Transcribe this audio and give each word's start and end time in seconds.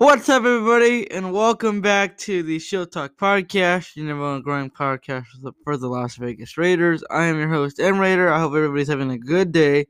What's 0.00 0.30
up, 0.30 0.44
everybody, 0.44 1.10
and 1.10 1.30
welcome 1.30 1.82
back 1.82 2.16
to 2.20 2.42
the 2.42 2.58
Show 2.58 2.86
Talk 2.86 3.18
Podcast, 3.18 3.96
your 3.96 4.06
number 4.06 4.24
one 4.24 4.40
growing 4.40 4.70
podcast 4.70 5.26
for 5.62 5.76
the 5.76 5.88
Las 5.88 6.16
Vegas 6.16 6.56
Raiders. 6.56 7.04
I 7.10 7.24
am 7.24 7.38
your 7.38 7.50
host, 7.50 7.78
M 7.78 7.98
Raider. 7.98 8.32
I 8.32 8.40
hope 8.40 8.54
everybody's 8.54 8.88
having 8.88 9.10
a 9.10 9.18
good 9.18 9.52
day. 9.52 9.88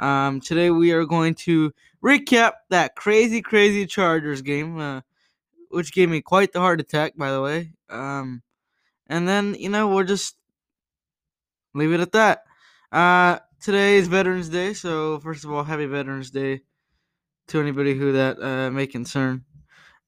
Um, 0.00 0.40
today, 0.40 0.72
we 0.72 0.90
are 0.90 1.04
going 1.04 1.34
to 1.44 1.72
recap 2.04 2.54
that 2.70 2.96
crazy, 2.96 3.40
crazy 3.40 3.86
Chargers 3.86 4.42
game, 4.42 4.80
uh, 4.80 5.02
which 5.70 5.92
gave 5.92 6.08
me 6.08 6.20
quite 6.20 6.52
the 6.52 6.58
heart 6.58 6.80
attack, 6.80 7.16
by 7.16 7.30
the 7.30 7.40
way. 7.40 7.70
Um, 7.88 8.42
and 9.06 9.28
then, 9.28 9.54
you 9.54 9.68
know, 9.68 9.86
we'll 9.86 10.02
just 10.02 10.34
leave 11.72 11.92
it 11.92 12.00
at 12.00 12.10
that. 12.10 12.42
Uh, 12.90 13.38
today 13.60 13.98
is 13.98 14.08
Veterans 14.08 14.48
Day, 14.48 14.72
so 14.72 15.20
first 15.20 15.44
of 15.44 15.52
all, 15.52 15.62
happy 15.62 15.86
Veterans 15.86 16.32
Day 16.32 16.62
to 17.48 17.60
anybody 17.60 17.94
who 17.94 18.12
that 18.12 18.40
uh, 18.42 18.70
may 18.70 18.86
concern. 18.86 19.44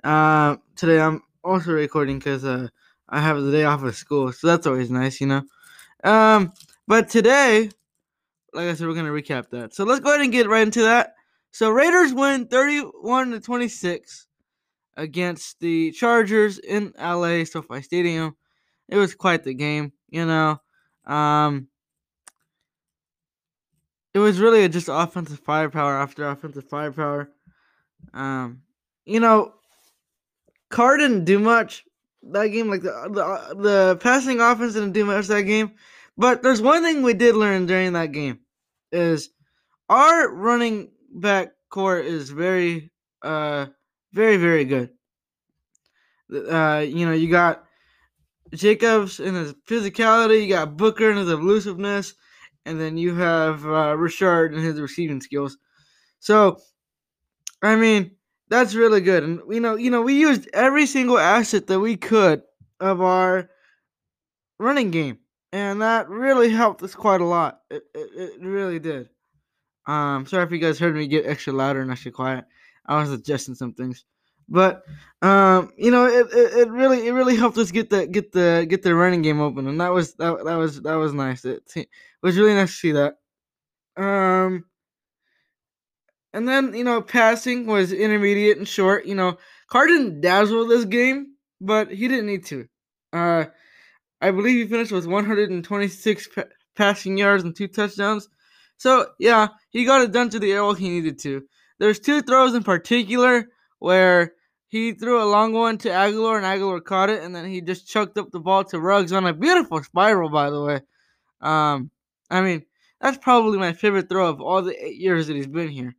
Uh, 0.02 0.56
today 0.76 1.00
I'm 1.00 1.22
also 1.44 1.72
recording 1.72 2.18
because 2.18 2.44
uh, 2.44 2.68
I 3.08 3.20
have 3.20 3.40
the 3.40 3.52
day 3.52 3.64
off 3.64 3.82
of 3.82 3.96
school, 3.96 4.32
so 4.32 4.46
that's 4.46 4.66
always 4.66 4.90
nice, 4.90 5.20
you 5.20 5.26
know. 5.26 5.42
Um, 6.04 6.52
but 6.86 7.08
today, 7.08 7.70
like 8.52 8.68
I 8.68 8.74
said, 8.74 8.86
we're 8.86 8.94
gonna 8.94 9.10
recap 9.10 9.50
that. 9.50 9.74
So 9.74 9.84
let's 9.84 10.00
go 10.00 10.10
ahead 10.10 10.20
and 10.20 10.32
get 10.32 10.48
right 10.48 10.62
into 10.66 10.82
that. 10.82 11.14
So 11.50 11.70
Raiders 11.70 12.12
win 12.12 12.46
31 12.46 13.30
to 13.32 13.40
26 13.40 14.26
against 14.96 15.60
the 15.60 15.92
Chargers 15.92 16.58
in 16.58 16.92
LA 16.98 17.44
SoFi 17.44 17.82
Stadium. 17.82 18.36
It 18.88 18.96
was 18.96 19.14
quite 19.14 19.44
the 19.44 19.54
game, 19.54 19.92
you 20.08 20.26
know. 20.26 20.60
Um, 21.06 21.68
it 24.14 24.18
was 24.18 24.40
really 24.40 24.68
just 24.68 24.88
offensive 24.90 25.40
firepower 25.40 25.98
after 25.98 26.26
offensive 26.28 26.68
firepower. 26.68 27.30
Um, 28.14 28.62
you 29.04 29.20
know, 29.20 29.54
Carr 30.70 30.96
didn't 30.96 31.24
do 31.24 31.38
much 31.38 31.84
that 32.22 32.48
game. 32.48 32.68
Like 32.68 32.82
the 32.82 32.90
the 33.10 33.54
the 33.60 33.96
passing 33.96 34.40
offense 34.40 34.74
didn't 34.74 34.92
do 34.92 35.04
much 35.04 35.26
that 35.28 35.42
game. 35.42 35.72
But 36.16 36.42
there's 36.42 36.60
one 36.60 36.82
thing 36.82 37.02
we 37.02 37.14
did 37.14 37.36
learn 37.36 37.66
during 37.66 37.92
that 37.92 38.12
game 38.12 38.40
is 38.90 39.30
our 39.88 40.32
running 40.32 40.90
back 41.12 41.52
core 41.70 41.98
is 41.98 42.30
very 42.30 42.90
uh 43.22 43.66
very 44.12 44.36
very 44.36 44.64
good. 44.64 44.90
Uh, 46.30 46.84
you 46.86 47.06
know, 47.06 47.12
you 47.12 47.30
got 47.30 47.64
Jacobs 48.54 49.20
and 49.20 49.36
his 49.36 49.54
physicality, 49.66 50.42
you 50.42 50.48
got 50.48 50.76
Booker 50.76 51.08
and 51.08 51.18
his 51.18 51.30
elusiveness, 51.30 52.14
and 52.68 52.80
then 52.80 52.98
you 52.98 53.14
have 53.14 53.64
uh, 53.66 53.96
Richard 53.96 54.52
and 54.52 54.62
his 54.62 54.80
receiving 54.80 55.20
skills. 55.20 55.56
So, 56.20 56.58
I 57.62 57.76
mean, 57.76 58.12
that's 58.48 58.74
really 58.74 59.00
good. 59.00 59.24
And 59.24 59.40
you 59.48 59.60
know, 59.60 59.76
you 59.76 59.90
know, 59.90 60.02
we 60.02 60.14
used 60.14 60.48
every 60.52 60.86
single 60.86 61.18
asset 61.18 61.66
that 61.68 61.80
we 61.80 61.96
could 61.96 62.42
of 62.80 63.00
our 63.00 63.48
running 64.58 64.90
game, 64.90 65.18
and 65.52 65.80
that 65.82 66.08
really 66.08 66.50
helped 66.50 66.82
us 66.82 66.94
quite 66.94 67.20
a 67.20 67.26
lot. 67.26 67.60
It, 67.70 67.82
it, 67.94 68.10
it 68.14 68.40
really 68.40 68.78
did. 68.78 69.08
Um, 69.86 70.26
sorry 70.26 70.44
if 70.44 70.52
you 70.52 70.58
guys 70.58 70.78
heard 70.78 70.94
me 70.94 71.06
get 71.06 71.26
extra 71.26 71.52
louder 71.52 71.80
and 71.80 71.90
extra 71.90 72.12
quiet. 72.12 72.44
I 72.84 73.00
was 73.00 73.10
adjusting 73.10 73.54
some 73.54 73.72
things, 73.72 74.04
but 74.48 74.82
um, 75.20 75.72
you 75.76 75.90
know, 75.90 76.06
it, 76.06 76.26
it, 76.32 76.58
it 76.58 76.70
really 76.70 77.06
it 77.06 77.12
really 77.12 77.36
helped 77.36 77.58
us 77.58 77.70
get 77.70 77.90
the 77.90 78.06
get 78.06 78.32
the 78.32 78.66
get 78.68 78.82
the 78.82 78.94
running 78.94 79.22
game 79.22 79.40
open, 79.40 79.66
and 79.66 79.80
that 79.80 79.92
was 79.92 80.14
that 80.14 80.44
that 80.44 80.56
was 80.56 80.82
that 80.82 80.94
was 80.94 81.12
nice. 81.12 81.44
It, 81.44 81.62
it 81.76 81.88
was 82.22 82.38
really 82.38 82.54
nice 82.54 82.70
to 82.70 82.76
see 82.76 82.92
that. 82.92 83.14
Um, 83.96 84.64
and 86.32 86.46
then, 86.46 86.74
you 86.74 86.84
know, 86.84 87.00
passing 87.00 87.66
was 87.66 87.92
intermediate 87.92 88.58
and 88.58 88.68
short. 88.68 89.06
You 89.06 89.14
know, 89.14 89.38
Carr 89.68 89.86
didn't 89.86 90.20
dazzle 90.20 90.66
this 90.66 90.84
game, 90.84 91.34
but 91.60 91.90
he 91.90 92.06
didn't 92.08 92.26
need 92.26 92.44
to. 92.46 92.68
Uh, 93.12 93.46
I 94.20 94.30
believe 94.30 94.64
he 94.64 94.70
finished 94.70 94.92
with 94.92 95.06
126 95.06 96.28
pa- 96.28 96.44
passing 96.76 97.18
yards 97.18 97.44
and 97.44 97.56
two 97.56 97.68
touchdowns. 97.68 98.28
So, 98.76 99.08
yeah, 99.18 99.48
he 99.70 99.84
got 99.84 100.02
it 100.02 100.12
done 100.12 100.28
to 100.30 100.38
the 100.38 100.52
air 100.52 100.58
arrow 100.58 100.74
he 100.74 100.88
needed 100.88 101.18
to. 101.20 101.42
There's 101.78 101.98
two 101.98 102.22
throws 102.22 102.54
in 102.54 102.62
particular 102.62 103.48
where 103.78 104.34
he 104.68 104.92
threw 104.92 105.22
a 105.22 105.24
long 105.24 105.52
one 105.52 105.78
to 105.78 105.88
Agholor 105.88 106.36
and 106.36 106.44
Agholor 106.44 106.84
caught 106.84 107.10
it, 107.10 107.22
and 107.22 107.34
then 107.34 107.46
he 107.46 107.60
just 107.60 107.88
chucked 107.88 108.18
up 108.18 108.30
the 108.30 108.40
ball 108.40 108.64
to 108.64 108.78
Ruggs 108.78 109.12
on 109.12 109.26
a 109.26 109.32
beautiful 109.32 109.82
spiral, 109.82 110.28
by 110.28 110.50
the 110.50 110.62
way. 110.62 110.80
Um, 111.40 111.90
I 112.30 112.42
mean, 112.42 112.64
that's 113.00 113.18
probably 113.18 113.58
my 113.58 113.72
favorite 113.72 114.08
throw 114.08 114.28
of 114.28 114.40
all 114.40 114.62
the 114.62 114.84
eight 114.84 114.96
years 114.96 115.26
that 115.26 115.36
he's 115.36 115.46
been 115.46 115.68
here 115.68 115.96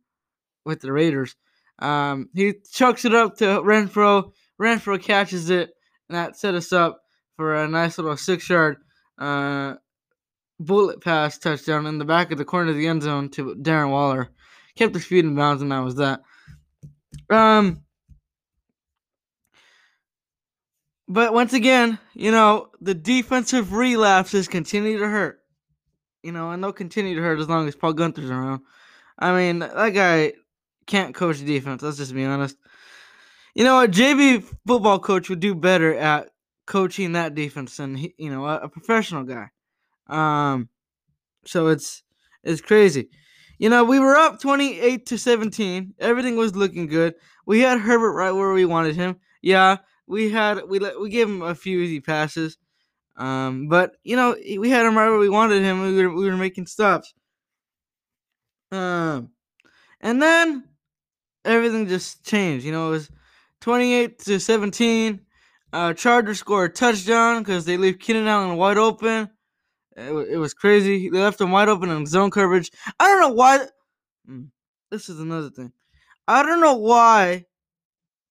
with 0.64 0.80
the 0.80 0.92
Raiders. 0.92 1.34
Um, 1.80 2.28
he 2.34 2.54
chucks 2.70 3.04
it 3.04 3.14
up 3.14 3.38
to 3.38 3.44
Renfrow. 3.44 4.32
Renfrow 4.60 5.02
catches 5.02 5.50
it, 5.50 5.70
and 6.08 6.16
that 6.16 6.36
set 6.36 6.54
us 6.54 6.72
up 6.72 7.00
for 7.36 7.54
a 7.54 7.66
nice 7.66 7.98
little 7.98 8.16
six-yard 8.16 8.76
uh, 9.18 9.74
bullet 10.60 11.00
pass 11.02 11.38
touchdown 11.38 11.86
in 11.86 11.98
the 11.98 12.04
back 12.04 12.30
of 12.30 12.38
the 12.38 12.44
corner 12.44 12.70
of 12.70 12.76
the 12.76 12.86
end 12.86 13.02
zone 13.02 13.30
to 13.30 13.54
Darren 13.56 13.90
Waller. 13.90 14.30
Kept 14.76 14.94
his 14.94 15.06
feet 15.06 15.24
in 15.24 15.34
bounds, 15.34 15.62
and 15.62 15.72
that 15.72 15.80
was 15.80 15.96
that. 15.96 16.20
Um, 17.28 17.82
but 21.10 21.34
once 21.34 21.52
again, 21.52 21.98
you 22.14 22.30
know, 22.30 22.68
the 22.80 22.94
defensive 22.94 23.72
relapses 23.72 24.46
continue 24.46 24.98
to 24.98 25.08
hurt. 25.08 25.40
You 26.22 26.30
know, 26.30 26.50
and 26.52 26.62
they'll 26.62 26.72
continue 26.72 27.16
to 27.16 27.20
hurt 27.20 27.40
as 27.40 27.48
long 27.48 27.66
as 27.66 27.74
Paul 27.74 27.94
Guenther's 27.94 28.30
around. 28.30 28.60
I 29.18 29.34
mean, 29.34 29.58
that 29.58 29.90
guy 29.90 30.34
can't 30.86 31.14
coach 31.14 31.44
defense. 31.44 31.82
Let's 31.82 31.96
just 31.96 32.14
be 32.14 32.24
honest. 32.24 32.56
You 33.54 33.64
know, 33.64 33.82
a 33.82 33.88
JV 33.88 34.44
football 34.66 35.00
coach 35.00 35.28
would 35.28 35.40
do 35.40 35.56
better 35.56 35.94
at 35.96 36.28
coaching 36.66 37.12
that 37.12 37.34
defense 37.34 37.76
than 37.76 37.96
he, 37.96 38.14
you 38.16 38.30
know 38.30 38.46
a, 38.46 38.58
a 38.58 38.68
professional 38.68 39.24
guy. 39.24 39.48
Um, 40.06 40.68
so 41.44 41.66
it's 41.66 42.04
it's 42.44 42.60
crazy. 42.60 43.08
You 43.58 43.68
know, 43.68 43.82
we 43.82 43.98
were 43.98 44.14
up 44.14 44.40
twenty 44.40 44.78
eight 44.78 45.06
to 45.06 45.18
seventeen. 45.18 45.94
Everything 45.98 46.36
was 46.36 46.54
looking 46.54 46.86
good. 46.86 47.14
We 47.46 47.60
had 47.60 47.80
Herbert 47.80 48.12
right 48.12 48.30
where 48.30 48.52
we 48.52 48.64
wanted 48.64 48.94
him. 48.94 49.16
Yeah, 49.42 49.78
we 50.10 50.30
had 50.30 50.68
we 50.68 50.80
let 50.80 51.00
we 51.00 51.08
gave 51.08 51.28
him 51.28 51.40
a 51.40 51.54
few 51.54 51.78
easy 51.78 52.00
passes. 52.00 52.58
Um, 53.16 53.68
but 53.68 53.92
you 54.02 54.16
know, 54.16 54.36
we 54.58 54.68
had 54.68 54.84
him 54.84 54.96
right 54.96 55.08
where 55.08 55.18
we 55.18 55.28
wanted 55.28 55.62
him. 55.62 55.82
We 55.82 56.02
were 56.02 56.14
we 56.14 56.28
were 56.28 56.36
making 56.36 56.66
stops. 56.66 57.14
Um, 58.72 59.30
and 60.00 60.20
then 60.20 60.64
everything 61.44 61.86
just 61.86 62.24
changed. 62.24 62.66
You 62.66 62.72
know, 62.72 62.88
it 62.88 62.92
was 62.92 63.10
28 63.60 64.18
to 64.20 64.40
17. 64.40 65.20
Uh, 65.72 65.94
Chargers 65.94 66.40
scored 66.40 66.72
a 66.72 66.74
touchdown 66.74 67.42
because 67.42 67.64
they 67.64 67.76
leave 67.76 68.00
Keenan 68.00 68.26
Allen 68.26 68.56
wide 68.56 68.78
open. 68.78 69.30
It, 69.96 70.12
it, 70.32 70.36
was 70.36 70.54
crazy. 70.54 71.08
They 71.08 71.18
left 71.18 71.40
him 71.40 71.50
wide 71.50 71.68
open 71.68 71.90
in 71.90 72.06
zone 72.06 72.30
coverage. 72.30 72.70
I 72.98 73.06
don't 73.06 73.20
know 73.20 73.34
why. 73.34 73.66
Hmm, 74.26 74.44
this 74.90 75.08
is 75.08 75.20
another 75.20 75.50
thing. 75.50 75.72
I 76.26 76.42
don't 76.42 76.60
know 76.60 76.76
why 76.76 77.44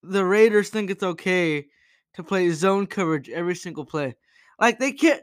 the 0.03 0.25
Raiders 0.25 0.69
think 0.69 0.89
it's 0.89 1.03
okay 1.03 1.67
to 2.13 2.23
play 2.23 2.49
zone 2.51 2.87
coverage 2.87 3.29
every 3.29 3.55
single 3.55 3.85
play. 3.85 4.15
Like 4.59 4.79
they 4.79 4.91
can't. 4.91 5.21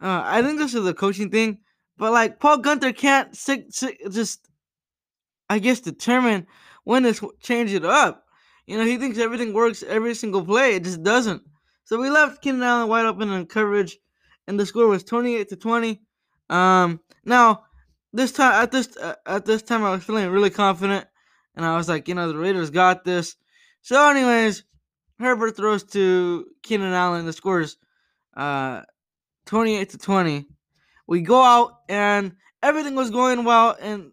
Uh, 0.00 0.22
I 0.24 0.42
think 0.42 0.58
this 0.58 0.74
is 0.74 0.86
a 0.86 0.94
coaching 0.94 1.30
thing, 1.30 1.58
but 1.96 2.12
like 2.12 2.38
Paul 2.38 2.58
Guenther 2.58 2.96
can't 2.96 3.32
just, 3.32 4.48
I 5.50 5.58
guess, 5.58 5.80
determine 5.80 6.46
when 6.84 7.02
to 7.02 7.32
change 7.40 7.72
it 7.72 7.84
up. 7.84 8.24
You 8.66 8.78
know, 8.78 8.84
he 8.84 8.96
thinks 8.96 9.18
everything 9.18 9.52
works 9.52 9.82
every 9.82 10.14
single 10.14 10.44
play. 10.44 10.76
It 10.76 10.84
just 10.84 11.02
doesn't. 11.02 11.42
So 11.84 11.98
we 11.98 12.10
left 12.10 12.42
Keenan 12.42 12.62
Allen 12.62 12.88
wide 12.88 13.06
open 13.06 13.32
in 13.32 13.46
coverage, 13.46 13.98
and 14.46 14.60
the 14.60 14.66
score 14.66 14.86
was 14.86 15.02
28 15.02 15.48
to 15.48 15.56
20. 15.56 16.00
Um, 16.50 17.00
now 17.24 17.64
this 18.12 18.32
time 18.32 18.62
at 18.62 18.70
this 18.70 18.96
uh, 18.96 19.14
at 19.26 19.44
this 19.44 19.62
time 19.62 19.84
I 19.84 19.90
was 19.90 20.04
feeling 20.04 20.28
really 20.30 20.50
confident, 20.50 21.06
and 21.56 21.64
I 21.64 21.76
was 21.76 21.88
like, 21.88 22.08
you 22.08 22.14
know, 22.14 22.28
the 22.28 22.38
Raiders 22.38 22.70
got 22.70 23.04
this. 23.04 23.36
So, 23.88 24.10
anyways, 24.10 24.64
Herbert 25.18 25.56
throws 25.56 25.82
to 25.92 26.44
Keenan 26.62 26.92
Allen. 26.92 27.24
The 27.24 27.32
scores 27.32 27.78
uh 28.36 28.82
28 29.46 29.88
to 29.88 29.96
20. 29.96 30.44
We 31.06 31.22
go 31.22 31.42
out 31.42 31.72
and 31.88 32.32
everything 32.62 32.96
was 32.96 33.10
going 33.10 33.44
well, 33.44 33.78
and 33.80 34.12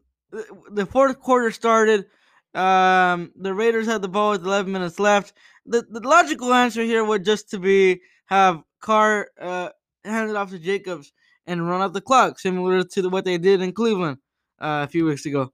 the 0.71 0.85
fourth 0.85 1.19
quarter 1.19 1.51
started. 1.51 2.05
Um, 2.53 3.33
the 3.35 3.53
Raiders 3.53 3.85
had 3.85 4.01
the 4.01 4.07
ball 4.07 4.31
with 4.31 4.45
11 4.45 4.71
minutes 4.71 4.97
left. 4.97 5.33
The, 5.65 5.85
the 5.89 5.99
logical 6.07 6.53
answer 6.53 6.83
here 6.83 7.03
would 7.03 7.25
just 7.25 7.49
to 7.49 7.59
be 7.59 7.99
have 8.27 8.63
Carr 8.79 9.27
uh, 9.37 9.71
hand 10.05 10.29
it 10.29 10.37
off 10.37 10.51
to 10.51 10.57
Jacobs 10.57 11.11
and 11.45 11.67
run 11.67 11.81
out 11.81 11.91
the 11.91 11.99
clock, 11.99 12.39
similar 12.39 12.81
to 12.81 13.01
the, 13.01 13.09
what 13.09 13.25
they 13.25 13.37
did 13.37 13.61
in 13.61 13.73
Cleveland 13.73 14.19
uh, 14.57 14.85
a 14.85 14.87
few 14.87 15.03
weeks 15.03 15.25
ago. 15.25 15.51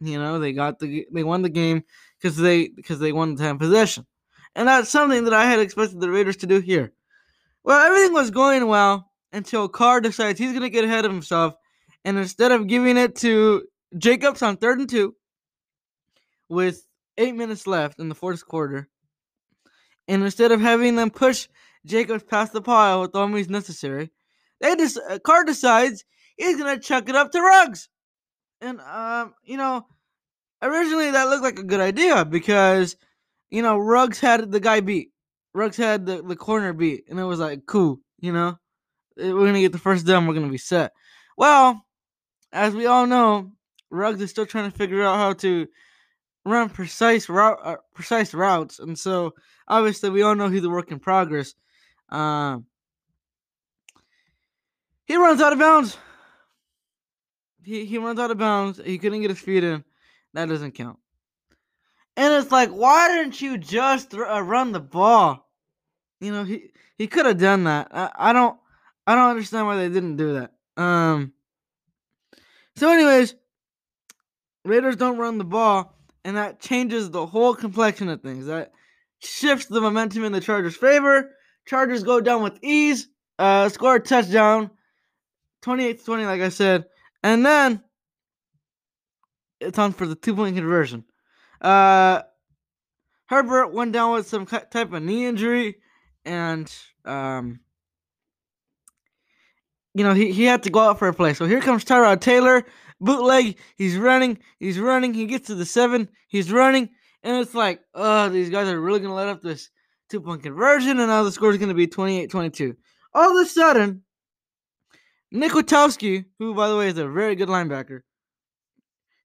You 0.00 0.18
know, 0.18 0.38
they 0.38 0.54
got 0.54 0.78
the 0.78 1.06
they 1.12 1.22
won 1.22 1.42
the 1.42 1.50
game 1.50 1.84
because 2.22 2.36
they 2.36 2.68
because 2.68 2.98
they 2.98 3.12
won 3.12 3.34
the 3.34 3.42
time 3.42 3.58
possession, 3.58 4.06
and 4.54 4.68
that's 4.68 4.90
something 4.90 5.24
that 5.24 5.34
I 5.34 5.46
had 5.46 5.58
expected 5.58 6.00
the 6.00 6.10
Raiders 6.10 6.36
to 6.38 6.46
do 6.46 6.60
here. 6.60 6.92
Well, 7.64 7.84
everything 7.84 8.12
was 8.12 8.30
going 8.30 8.66
well 8.66 9.10
until 9.32 9.68
Carr 9.68 10.00
decides 10.00 10.38
he's 10.38 10.50
going 10.50 10.62
to 10.62 10.70
get 10.70 10.84
ahead 10.84 11.04
of 11.04 11.12
himself, 11.12 11.54
and 12.04 12.18
instead 12.18 12.52
of 12.52 12.66
giving 12.66 12.96
it 12.96 13.16
to 13.16 13.62
Jacobs 13.98 14.42
on 14.42 14.56
third 14.56 14.78
and 14.78 14.88
two, 14.88 15.14
with 16.48 16.86
eight 17.16 17.34
minutes 17.34 17.66
left 17.66 17.98
in 17.98 18.08
the 18.08 18.14
fourth 18.14 18.46
quarter. 18.46 18.88
And 20.08 20.22
instead 20.22 20.52
of 20.52 20.60
having 20.60 20.96
them 20.96 21.10
push 21.10 21.48
Jacobs 21.86 22.24
past 22.24 22.52
the 22.52 22.60
pile 22.60 23.00
with 23.00 23.14
all 23.14 23.28
means 23.28 23.48
necessary, 23.48 24.10
they 24.60 24.76
just 24.76 24.98
Carr 25.24 25.44
decides 25.44 26.04
he's 26.36 26.58
gonna 26.58 26.78
chuck 26.78 27.08
it 27.08 27.16
up 27.16 27.32
to 27.32 27.40
Ruggs. 27.40 27.88
And 28.60 28.80
um, 28.80 29.34
you 29.44 29.56
know, 29.56 29.86
originally 30.62 31.10
that 31.10 31.28
looked 31.28 31.42
like 31.42 31.58
a 31.58 31.64
good 31.64 31.80
idea 31.80 32.24
because 32.24 32.96
you 33.50 33.62
know 33.62 33.76
Ruggs 33.76 34.20
had 34.20 34.50
the 34.50 34.60
guy 34.60 34.80
beat. 34.80 35.10
Ruggs 35.54 35.76
had 35.76 36.06
the, 36.06 36.22
the 36.22 36.36
corner 36.36 36.72
beat, 36.72 37.04
and 37.08 37.18
it 37.18 37.24
was 37.24 37.40
like 37.40 37.66
cool, 37.66 38.00
you 38.20 38.32
know. 38.32 38.58
We're 39.16 39.46
gonna 39.46 39.60
get 39.60 39.72
the 39.72 39.78
first 39.78 40.06
down, 40.06 40.26
we're 40.26 40.34
gonna 40.34 40.48
be 40.48 40.58
set. 40.58 40.92
Well, 41.36 41.84
as 42.52 42.74
we 42.74 42.86
all 42.86 43.06
know, 43.06 43.52
Ruggs 43.90 44.20
is 44.22 44.30
still 44.30 44.46
trying 44.46 44.70
to 44.70 44.76
figure 44.76 45.02
out 45.02 45.16
how 45.16 45.34
to 45.34 45.66
run 46.44 46.70
precise 46.70 47.28
route, 47.28 47.58
uh, 47.62 47.76
precise 47.94 48.32
routes, 48.32 48.78
and 48.78 48.98
so 48.98 49.34
obviously 49.68 50.10
we 50.10 50.22
all 50.22 50.34
know 50.34 50.48
he's 50.48 50.64
a 50.64 50.70
work 50.70 50.90
in 50.90 50.98
progress. 50.98 51.54
Um, 52.08 52.66
he 55.06 55.16
runs 55.16 55.40
out 55.40 55.52
of 55.52 55.58
bounds. 55.58 55.96
He 57.62 57.84
he 57.84 57.98
runs 57.98 58.18
out 58.18 58.30
of 58.30 58.38
bounds. 58.38 58.80
He 58.84 58.98
couldn't 58.98 59.20
get 59.20 59.30
his 59.30 59.40
feet 59.40 59.64
in. 59.64 59.84
That 60.34 60.48
doesn't 60.48 60.72
count. 60.72 60.98
And 62.16 62.34
it's 62.34 62.52
like, 62.52 62.70
why 62.70 63.08
didn't 63.08 63.40
you 63.40 63.58
just 63.58 64.14
uh, 64.14 64.42
run 64.42 64.72
the 64.72 64.80
ball? 64.80 65.48
You 66.20 66.32
know, 66.32 66.44
he 66.44 66.70
he 66.98 67.06
could 67.06 67.26
have 67.26 67.38
done 67.38 67.64
that. 67.64 67.88
I, 67.90 68.10
I 68.14 68.32
don't 68.32 68.56
I 69.06 69.14
don't 69.14 69.30
understand 69.30 69.66
why 69.66 69.76
they 69.76 69.88
didn't 69.88 70.16
do 70.16 70.34
that. 70.34 70.52
Um. 70.82 71.32
So, 72.76 72.90
anyways, 72.90 73.34
Raiders 74.64 74.96
don't 74.96 75.18
run 75.18 75.38
the 75.38 75.44
ball, 75.44 75.98
and 76.24 76.36
that 76.36 76.60
changes 76.60 77.10
the 77.10 77.26
whole 77.26 77.54
complexion 77.54 78.08
of 78.08 78.22
things. 78.22 78.46
That 78.46 78.72
shifts 79.18 79.66
the 79.66 79.80
momentum 79.80 80.24
in 80.24 80.32
the 80.32 80.40
Chargers' 80.40 80.76
favor. 80.76 81.32
Chargers 81.66 82.02
go 82.02 82.20
down 82.20 82.42
with 82.42 82.58
ease, 82.62 83.08
uh, 83.38 83.68
score 83.68 83.96
a 83.96 84.00
touchdown, 84.00 84.70
28 85.62 85.98
to 85.98 86.04
20, 86.04 86.24
like 86.24 86.40
I 86.40 86.48
said, 86.48 86.86
and 87.22 87.44
then 87.44 87.82
it's 89.62 89.78
on 89.78 89.92
for 89.92 90.06
the 90.06 90.14
two 90.14 90.34
point 90.34 90.56
conversion. 90.56 91.04
Uh, 91.60 92.22
Herbert 93.26 93.72
went 93.72 93.92
down 93.92 94.12
with 94.12 94.26
some 94.26 94.46
type 94.46 94.92
of 94.92 95.02
knee 95.02 95.26
injury, 95.26 95.76
and 96.24 96.70
um, 97.04 97.60
you 99.94 100.04
know 100.04 100.12
he, 100.12 100.32
he 100.32 100.44
had 100.44 100.64
to 100.64 100.70
go 100.70 100.80
out 100.80 100.98
for 100.98 101.08
a 101.08 101.14
play. 101.14 101.34
So 101.34 101.46
here 101.46 101.60
comes 101.60 101.84
Tyrod 101.84 102.20
Taylor, 102.20 102.64
bootleg. 103.00 103.58
He's 103.76 103.96
running, 103.96 104.38
he's 104.58 104.78
running. 104.78 105.14
He 105.14 105.26
gets 105.26 105.46
to 105.46 105.54
the 105.54 105.64
seven, 105.64 106.08
he's 106.28 106.52
running, 106.52 106.90
and 107.22 107.38
it's 107.38 107.54
like, 107.54 107.80
oh, 107.94 108.28
these 108.28 108.50
guys 108.50 108.68
are 108.68 108.80
really 108.80 109.00
gonna 109.00 109.14
let 109.14 109.28
up 109.28 109.40
this 109.40 109.70
two 110.10 110.20
point 110.20 110.42
conversion, 110.42 110.98
and 110.98 111.08
now 111.08 111.22
the 111.22 111.32
score 111.32 111.50
is 111.50 111.58
gonna 111.58 111.74
be 111.74 111.86
28-22. 111.86 112.76
All 113.14 113.38
of 113.38 113.46
a 113.46 113.48
sudden, 113.48 114.02
Nick 115.30 115.52
Kwiatkowski, 115.52 116.26
who 116.38 116.54
by 116.54 116.68
the 116.68 116.76
way 116.76 116.88
is 116.88 116.98
a 116.98 117.08
very 117.08 117.34
good 117.34 117.48
linebacker, 117.48 118.02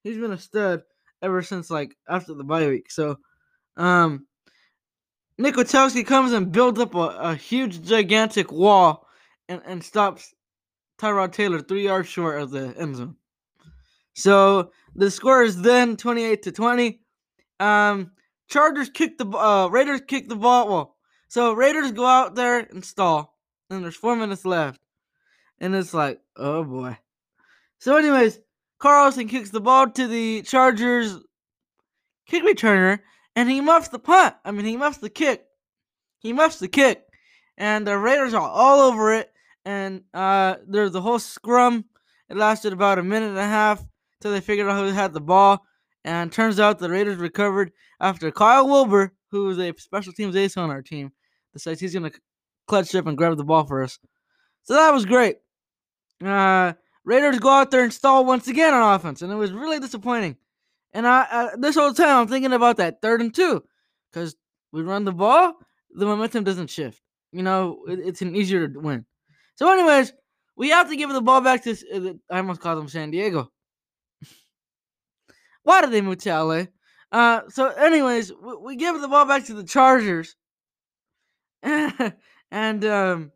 he's 0.02 0.18
been 0.18 0.32
a 0.32 0.38
stud 0.38 0.82
ever 1.22 1.42
since 1.42 1.70
like 1.70 1.96
after 2.08 2.34
the 2.34 2.44
bye 2.44 2.68
week. 2.68 2.90
So, 2.90 3.18
um, 3.76 4.26
Nick 5.38 5.54
comes 5.54 6.32
and 6.32 6.52
builds 6.52 6.80
up 6.80 6.94
a, 6.94 6.98
a 6.98 7.34
huge, 7.34 7.82
gigantic 7.82 8.50
wall 8.50 9.06
and, 9.48 9.62
and 9.64 9.84
stops 9.84 10.34
Tyrod 10.98 11.32
Taylor 11.32 11.60
three 11.60 11.84
yards 11.84 12.08
short 12.08 12.40
of 12.40 12.50
the 12.50 12.74
end 12.76 12.96
zone. 12.96 13.16
So 14.14 14.72
the 14.96 15.10
score 15.10 15.44
is 15.44 15.62
then 15.62 15.96
28 15.96 16.42
to 16.42 16.52
20. 16.52 17.00
Um, 17.60 18.10
Chargers 18.48 18.90
kick 18.90 19.18
the 19.18 19.26
uh, 19.26 19.68
Raiders 19.68 20.00
kick 20.06 20.28
the 20.28 20.36
ball. 20.36 20.68
Well, 20.68 20.96
so 21.28 21.52
Raiders 21.52 21.92
go 21.92 22.06
out 22.06 22.34
there 22.34 22.58
and 22.58 22.84
stall, 22.84 23.38
and 23.70 23.84
there's 23.84 23.94
four 23.94 24.16
minutes 24.16 24.44
left, 24.44 24.80
and 25.60 25.74
it's 25.74 25.92
like, 25.92 26.20
oh 26.36 26.64
boy. 26.64 26.96
So, 27.78 27.96
anyways, 27.96 28.40
Carlson 28.78 29.28
kicks 29.28 29.50
the 29.50 29.60
ball 29.60 29.90
to 29.90 30.06
the 30.06 30.42
Chargers 30.42 31.18
kick 32.28 32.44
returner, 32.44 33.00
and 33.34 33.50
he 33.50 33.60
muffs 33.60 33.88
the 33.88 33.98
punt. 33.98 34.34
I 34.44 34.52
mean, 34.52 34.66
he 34.66 34.76
muffs 34.76 34.98
the 34.98 35.10
kick. 35.10 35.44
He 36.20 36.32
muffs 36.32 36.58
the 36.58 36.68
kick, 36.68 37.02
and 37.56 37.86
the 37.86 37.98
Raiders 37.98 38.34
are 38.34 38.48
all 38.48 38.80
over 38.80 39.14
it. 39.14 39.32
And 39.64 40.02
uh, 40.14 40.56
there's 40.66 40.94
a 40.94 41.00
whole 41.00 41.18
scrum. 41.18 41.84
It 42.28 42.36
lasted 42.36 42.72
about 42.72 42.98
a 42.98 43.02
minute 43.02 43.30
and 43.30 43.38
a 43.38 43.46
half 43.46 43.84
till 44.20 44.32
they 44.32 44.40
figured 44.40 44.68
out 44.68 44.78
who 44.78 44.92
had 44.92 45.12
the 45.12 45.20
ball. 45.20 45.64
And 46.04 46.32
turns 46.32 46.58
out 46.58 46.78
the 46.78 46.90
Raiders 46.90 47.16
recovered 47.16 47.72
after 48.00 48.30
Kyle 48.30 48.66
Wilber, 48.66 49.12
who 49.30 49.50
is 49.50 49.58
a 49.58 49.74
special 49.78 50.12
teams 50.12 50.36
ace 50.36 50.56
on 50.56 50.70
our 50.70 50.80
team, 50.80 51.12
decides 51.52 51.80
he's 51.80 51.92
going 51.92 52.10
to 52.10 52.18
clutch 52.66 52.94
up 52.94 53.06
and 53.06 53.18
grab 53.18 53.36
the 53.36 53.44
ball 53.44 53.64
for 53.64 53.82
us. 53.82 53.98
So 54.62 54.74
that 54.74 54.92
was 54.92 55.04
great. 55.04 55.36
Uh, 56.24 56.74
Raiders 57.08 57.38
go 57.38 57.48
out 57.48 57.70
there 57.70 57.84
and 57.84 57.92
stall 57.92 58.26
once 58.26 58.48
again 58.48 58.74
on 58.74 58.94
offense, 58.94 59.22
and 59.22 59.32
it 59.32 59.36
was 59.36 59.50
really 59.50 59.80
disappointing. 59.80 60.36
And 60.92 61.06
I, 61.06 61.48
this 61.56 61.74
whole 61.74 61.94
time 61.94 62.18
I'm 62.18 62.28
thinking 62.28 62.52
about 62.52 62.76
that 62.76 63.00
third 63.00 63.22
and 63.22 63.34
two, 63.34 63.64
because 64.12 64.36
we 64.72 64.82
run 64.82 65.06
the 65.06 65.12
ball, 65.12 65.54
the 65.90 66.04
momentum 66.04 66.44
doesn't 66.44 66.68
shift. 66.68 67.00
You 67.32 67.42
know, 67.42 67.78
it, 67.88 68.00
it's 68.00 68.20
an 68.20 68.36
easier 68.36 68.68
to 68.68 68.78
win. 68.78 69.06
So, 69.54 69.72
anyways, 69.72 70.12
we 70.54 70.68
have 70.68 70.90
to 70.90 70.96
give 70.96 71.08
the 71.08 71.22
ball 71.22 71.40
back 71.40 71.64
to. 71.64 71.70
Uh, 71.70 72.12
I 72.30 72.38
almost 72.40 72.60
called 72.60 72.78
them 72.78 72.88
San 72.88 73.10
Diego. 73.10 73.50
Why 75.62 75.80
did 75.80 75.92
they 75.92 76.02
move 76.02 76.18
to 76.18 76.42
LA? 76.42 76.64
Uh, 77.10 77.40
so, 77.48 77.68
anyways, 77.70 78.34
we, 78.34 78.56
we 78.56 78.76
give 78.76 79.00
the 79.00 79.08
ball 79.08 79.24
back 79.24 79.46
to 79.46 79.54
the 79.54 79.64
Chargers, 79.64 80.36
and 81.62 82.84
um, 82.84 83.32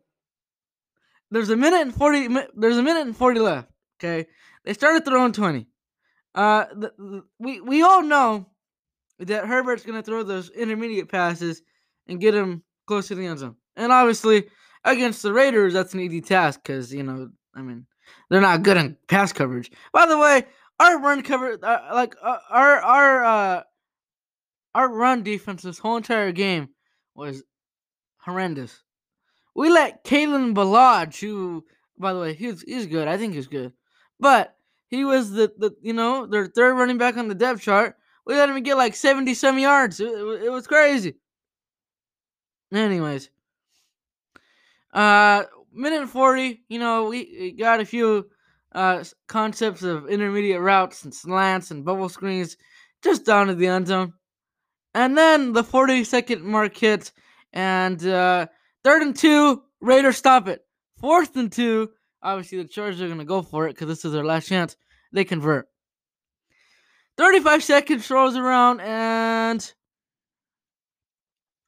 there's 1.33 1.49
a 1.49 1.57
minute 1.57 1.81
and 1.81 1.93
40 1.93 2.29
there's 2.55 2.77
a 2.77 2.83
minute 2.83 3.07
and 3.07 3.17
40 3.17 3.39
left 3.39 3.69
okay? 3.99 4.27
They 4.63 4.73
started 4.73 5.03
throwing 5.03 5.33
20 5.33 5.67
uh 6.35 6.65
the, 6.73 6.93
the, 6.97 7.23
we 7.39 7.59
we 7.59 7.81
all 7.81 8.03
know 8.03 8.47
that 9.19 9.45
herbert's 9.45 9.85
going 9.85 10.01
to 10.01 10.03
throw 10.03 10.23
those 10.23 10.49
intermediate 10.49 11.09
passes 11.09 11.61
and 12.07 12.19
get 12.19 12.33
him 12.33 12.63
close 12.87 13.07
to 13.07 13.15
the 13.15 13.25
end 13.25 13.39
zone. 13.39 13.55
And 13.75 13.91
obviously 13.91 14.45
against 14.83 15.23
the 15.23 15.33
raiders 15.33 15.73
that's 15.73 15.93
an 15.93 15.99
easy 15.99 16.21
task 16.21 16.61
because 16.63 16.93
you 16.93 17.03
know 17.03 17.29
i 17.55 17.61
mean 17.61 17.85
they're 18.29 18.41
not 18.41 18.63
good 18.63 18.77
in 18.77 18.97
pass 19.07 19.33
coverage. 19.33 19.71
By 19.91 20.05
the 20.05 20.17
way 20.17 20.45
our 20.79 20.99
run 20.99 21.23
cover 21.23 21.57
uh, 21.61 21.89
like 21.93 22.15
uh, 22.21 22.37
our 22.49 22.77
our 22.81 23.23
uh 23.23 23.63
our 24.75 24.89
run 24.89 25.23
defense 25.23 25.61
this 25.61 25.79
whole 25.79 25.97
entire 25.97 26.31
game 26.31 26.69
was 27.15 27.43
horrendous 28.17 28.83
we 29.55 29.69
let 29.69 30.03
Kalen 30.03 30.53
Ballage, 30.53 31.19
who, 31.19 31.65
by 31.97 32.13
the 32.13 32.19
way, 32.19 32.33
he's 32.33 32.61
he's 32.61 32.87
good. 32.87 33.07
I 33.07 33.17
think 33.17 33.33
he's 33.33 33.47
good, 33.47 33.73
but 34.19 34.55
he 34.87 35.05
was 35.05 35.31
the, 35.31 35.51
the 35.57 35.75
you 35.81 35.93
know 35.93 36.25
their 36.25 36.47
third 36.47 36.75
running 36.75 36.97
back 36.97 37.17
on 37.17 37.27
the 37.27 37.35
depth 37.35 37.61
chart. 37.61 37.97
We 38.25 38.35
let 38.35 38.49
him 38.49 38.61
get 38.63 38.77
like 38.77 38.95
seventy 38.95 39.33
some 39.33 39.59
yards. 39.59 39.99
It, 39.99 40.07
it, 40.07 40.43
it 40.43 40.51
was 40.51 40.67
crazy. 40.67 41.15
Anyways, 42.71 43.29
uh, 44.93 45.43
minute 45.73 46.09
forty. 46.09 46.63
You 46.69 46.79
know, 46.79 47.09
we 47.09 47.51
got 47.51 47.81
a 47.81 47.85
few 47.85 48.29
uh 48.73 49.03
concepts 49.27 49.83
of 49.83 50.09
intermediate 50.09 50.59
routes 50.59 51.03
and 51.03 51.13
slants 51.13 51.69
and 51.69 51.85
bubble 51.85 52.09
screens 52.09 52.57
just 53.03 53.25
down 53.25 53.47
to 53.47 53.55
the 53.55 53.67
end 53.67 53.87
zone, 53.87 54.13
and 54.95 55.15
then 55.17 55.53
the 55.53 55.63
forty 55.63 56.03
second 56.03 56.43
mark 56.43 56.75
hits, 56.75 57.11
and 57.51 58.03
uh 58.07 58.47
Third 58.83 59.01
and 59.01 59.15
two, 59.15 59.63
Raiders 59.81 60.17
stop 60.17 60.47
it. 60.47 60.63
Fourth 60.99 61.35
and 61.35 61.51
two, 61.51 61.91
obviously 62.21 62.57
the 62.57 62.67
Chargers 62.67 63.01
are 63.01 63.07
going 63.07 63.19
to 63.19 63.25
go 63.25 63.41
for 63.41 63.67
it 63.67 63.73
because 63.73 63.87
this 63.87 64.05
is 64.05 64.13
their 64.13 64.25
last 64.25 64.47
chance. 64.47 64.75
They 65.11 65.25
convert. 65.25 65.67
35 67.17 67.63
seconds 67.63 68.09
rolls 68.09 68.35
around 68.35 68.81
and 68.81 69.73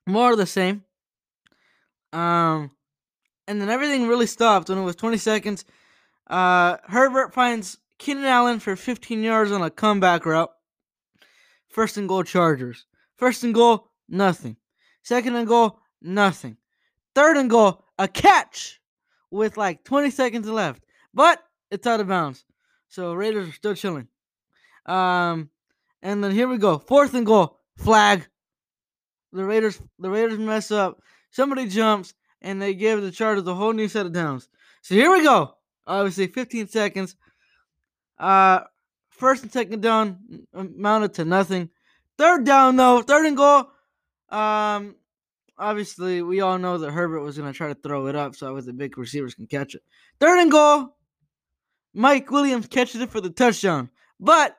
more 0.07 0.31
of 0.31 0.38
the 0.38 0.45
same. 0.45 0.84
Um, 2.12 2.72
and 3.48 3.62
then 3.62 3.69
everything 3.69 4.07
really 4.07 4.27
stopped 4.27 4.69
when 4.69 4.77
it 4.77 4.84
was 4.84 4.95
20 4.95 5.17
seconds. 5.17 5.65
Uh, 6.27 6.77
Herbert 6.86 7.34
finds 7.34 7.77
Keenan 8.00 8.25
Allen 8.25 8.60
for 8.60 8.75
15 8.75 9.22
yards 9.22 9.51
on 9.51 9.62
a 9.62 9.69
comeback 9.69 10.25
route. 10.25 10.51
First 11.69 11.98
and 11.98 12.07
goal, 12.07 12.24
Chargers. 12.24 12.86
First 13.17 13.43
and 13.43 13.53
goal, 13.53 13.89
nothing. 14.10 14.57
Second 15.03 15.36
and 15.36 15.48
goal, 15.48 15.79
nothing. 16.01 16.57
Third 17.15 17.38
and 17.38 17.50
goal, 17.50 17.84
a 17.98 18.07
catch 18.07 18.81
with 19.31 19.57
like 19.57 19.84
20 19.84 20.12
seconds 20.12 20.48
left, 20.48 20.84
but 21.13 21.41
it's 21.72 21.88
out 21.88 22.01
of 22.01 22.07
bounds. 22.07 22.45
So 22.89 23.13
Raiders 23.13 23.50
are 23.50 23.53
still 23.53 23.74
chilling. 23.74 24.07
Um, 24.86 25.50
and 26.01 26.24
then 26.24 26.31
here 26.31 26.48
we 26.48 26.57
go, 26.57 26.77
fourth 26.77 27.13
and 27.13 27.25
goal, 27.25 27.60
flag. 27.77 28.27
The 29.31 29.43
Raiders, 29.43 29.81
the 29.98 30.10
Raiders 30.10 30.38
mess 30.38 30.72
up. 30.72 31.01
Somebody 31.31 31.67
jumps 31.67 32.13
and 32.41 32.62
they 32.62 32.74
give 32.74 33.01
the 33.01 33.12
Chargers 33.12 33.48
a 33.48 33.55
whole 33.55 33.74
new 33.74 33.88
set 33.88 34.05
of 34.05 34.13
downs. 34.13 34.48
So 34.81 34.95
here 34.95 35.12
we 35.12 35.24
go. 35.24 35.55
Obviously, 35.88 36.27
15 36.27 36.67
seconds. 36.67 37.15
Uh, 38.17 38.62
first 39.10 39.43
and 39.43 39.51
second 39.51 39.81
down 39.81 40.45
amounted 40.53 41.15
to 41.15 41.25
nothing. 41.25 41.69
Third 42.17 42.45
down 42.45 42.75
though, 42.75 43.01
third 43.01 43.25
and 43.25 43.38
goal. 43.38 43.69
Um, 44.29 44.95
obviously 45.58 46.22
we 46.22 46.42
all 46.42 46.58
know 46.58 46.78
that 46.78 46.92
Herbert 46.92 47.22
was 47.22 47.38
gonna 47.38 47.54
try 47.54 47.68
to 47.68 47.76
throw 47.76 48.08
it 48.08 48.16
up 48.16 48.36
so 48.36 48.56
that 48.56 48.66
the 48.66 48.74
big 48.74 48.98
receivers 48.98 49.34
can 49.34 49.48
catch 49.48 49.76
it. 49.76 49.84
Third 50.20 50.40
and 50.40 50.52
goal. 50.52 50.96
Mike 51.94 52.30
Williams 52.30 52.68
catches 52.68 53.00
it 53.00 53.10
for 53.10 53.22
the 53.22 53.30
touchdown, 53.30 53.90
but 54.20 54.58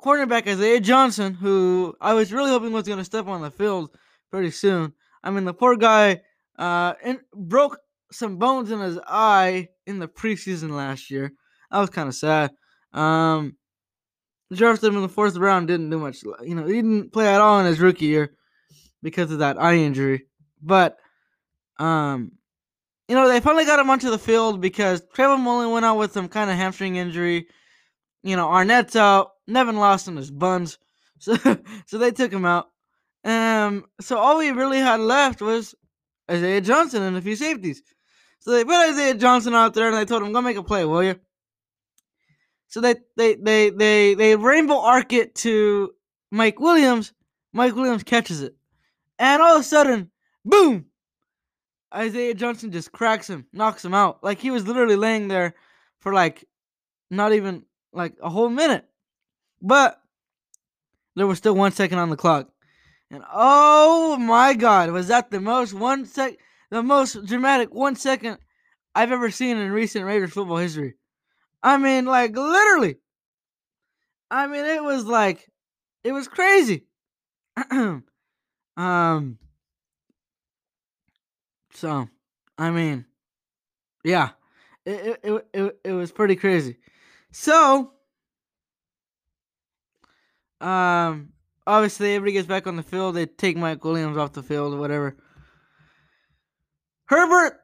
cornerback 0.00 0.46
Isaiah 0.46 0.80
Johnson, 0.80 1.34
who 1.34 1.96
I 2.00 2.14
was 2.14 2.32
really 2.32 2.50
hoping 2.50 2.72
was 2.72 2.86
gonna 2.86 3.04
step 3.04 3.26
on 3.26 3.42
the 3.42 3.50
field 3.50 3.90
pretty 4.30 4.50
soon. 4.50 4.92
I 5.24 5.30
mean, 5.30 5.44
the 5.44 5.54
poor 5.54 5.76
guy 5.76 6.22
uh, 6.58 6.94
and 7.02 7.20
broke 7.34 7.78
some 8.12 8.36
bones 8.38 8.70
in 8.70 8.80
his 8.80 8.98
eye 9.06 9.68
in 9.86 9.98
the 9.98 10.08
preseason 10.08 10.70
last 10.70 11.10
year. 11.10 11.32
That 11.70 11.80
was 11.80 11.90
kind 11.90 12.08
of 12.08 12.14
sad. 12.14 12.52
Um, 12.92 13.56
drafted 14.52 14.90
him 14.90 14.96
in 14.96 15.02
the 15.02 15.08
fourth 15.08 15.36
round, 15.36 15.68
didn't 15.68 15.90
do 15.90 15.98
much. 15.98 16.22
You 16.22 16.54
know, 16.54 16.66
he 16.66 16.74
didn't 16.74 17.12
play 17.12 17.26
at 17.26 17.40
all 17.40 17.58
in 17.60 17.66
his 17.66 17.80
rookie 17.80 18.06
year 18.06 18.36
because 19.02 19.30
of 19.32 19.40
that 19.40 19.60
eye 19.60 19.76
injury. 19.76 20.26
But, 20.62 20.98
um, 21.78 22.32
you 23.08 23.14
know, 23.14 23.28
they 23.28 23.40
finally 23.40 23.64
got 23.64 23.80
him 23.80 23.90
onto 23.90 24.10
the 24.10 24.18
field 24.18 24.60
because 24.60 25.02
Trayvon 25.14 25.40
Mullen 25.40 25.70
went 25.70 25.84
out 25.84 25.98
with 25.98 26.12
some 26.12 26.28
kind 26.28 26.50
of 26.50 26.56
hamstring 26.56 26.96
injury. 26.96 27.46
You 28.22 28.36
know, 28.36 28.48
Arnette's 28.48 28.96
out. 28.96 29.32
Nevin 29.46 29.76
lost 29.76 30.06
Lawson 30.06 30.16
his 30.16 30.30
buns. 30.30 30.78
So, 31.22 31.36
so 31.86 31.98
they 31.98 32.10
took 32.10 32.32
him 32.32 32.44
out. 32.44 32.66
Um, 33.22 33.84
so 34.00 34.18
all 34.18 34.38
we 34.38 34.50
really 34.50 34.78
had 34.78 34.98
left 34.98 35.40
was 35.40 35.72
Isaiah 36.28 36.60
Johnson 36.60 37.02
and 37.02 37.16
a 37.16 37.22
few 37.22 37.36
safeties. 37.36 37.80
So 38.40 38.50
they 38.50 38.64
put 38.64 38.90
Isaiah 38.90 39.14
Johnson 39.14 39.54
out 39.54 39.74
there 39.74 39.86
and 39.86 39.96
they 39.96 40.04
told 40.04 40.24
him, 40.24 40.32
go 40.32 40.40
make 40.40 40.56
a 40.56 40.64
play, 40.64 40.84
will 40.84 41.04
you? 41.04 41.14
So 42.66 42.80
they 42.80 42.96
they 43.16 43.34
they 43.34 43.70
they 43.70 44.14
they 44.14 44.34
rainbow 44.34 44.80
arc 44.80 45.12
it 45.12 45.34
to 45.36 45.92
Mike 46.30 46.58
Williams. 46.58 47.12
Mike 47.52 47.76
Williams 47.76 48.02
catches 48.02 48.40
it. 48.40 48.56
And 49.18 49.42
all 49.42 49.56
of 49.56 49.60
a 49.60 49.64
sudden, 49.64 50.10
boom! 50.44 50.86
Isaiah 51.94 52.34
Johnson 52.34 52.72
just 52.72 52.92
cracks 52.92 53.28
him, 53.28 53.46
knocks 53.52 53.84
him 53.84 53.94
out. 53.94 54.22
Like 54.24 54.38
he 54.38 54.50
was 54.50 54.66
literally 54.66 54.96
laying 54.96 55.28
there 55.28 55.54
for 56.00 56.12
like 56.12 56.44
not 57.10 57.32
even 57.32 57.64
like 57.92 58.14
a 58.22 58.30
whole 58.30 58.48
minute. 58.48 58.86
But 59.60 60.00
there 61.14 61.26
was 61.26 61.38
still 61.38 61.54
one 61.54 61.72
second 61.72 61.98
on 61.98 62.10
the 62.10 62.16
clock. 62.16 62.48
And 63.10 63.22
oh 63.32 64.16
my 64.16 64.54
god, 64.54 64.90
was 64.90 65.08
that 65.08 65.30
the 65.30 65.40
most 65.40 65.74
one 65.74 66.06
sec 66.06 66.38
the 66.70 66.82
most 66.82 67.26
dramatic 67.26 67.74
one 67.74 67.94
second 67.94 68.38
I've 68.94 69.12
ever 69.12 69.30
seen 69.30 69.58
in 69.58 69.70
recent 69.70 70.06
Raiders 70.06 70.32
football 70.32 70.56
history. 70.56 70.94
I 71.62 71.76
mean, 71.76 72.06
like 72.06 72.34
literally. 72.34 72.96
I 74.30 74.46
mean, 74.46 74.64
it 74.64 74.82
was 74.82 75.04
like 75.04 75.50
it 76.02 76.12
was 76.12 76.26
crazy. 76.26 76.86
um 78.76 79.38
so 81.74 82.08
I 82.58 82.70
mean, 82.70 83.06
yeah. 84.04 84.30
It, 84.84 85.20
it 85.22 85.46
it 85.52 85.80
it 85.84 85.92
was 85.92 86.12
pretty 86.12 86.36
crazy. 86.36 86.76
So 87.30 87.92
um 90.60 91.32
obviously 91.66 92.14
everybody 92.14 92.32
gets 92.32 92.48
back 92.48 92.66
on 92.66 92.76
the 92.76 92.82
field, 92.82 93.14
they 93.14 93.26
take 93.26 93.56
Mike 93.56 93.84
Williams 93.84 94.16
off 94.16 94.32
the 94.32 94.42
field 94.42 94.74
or 94.74 94.78
whatever. 94.78 95.16
Herbert 97.06 97.60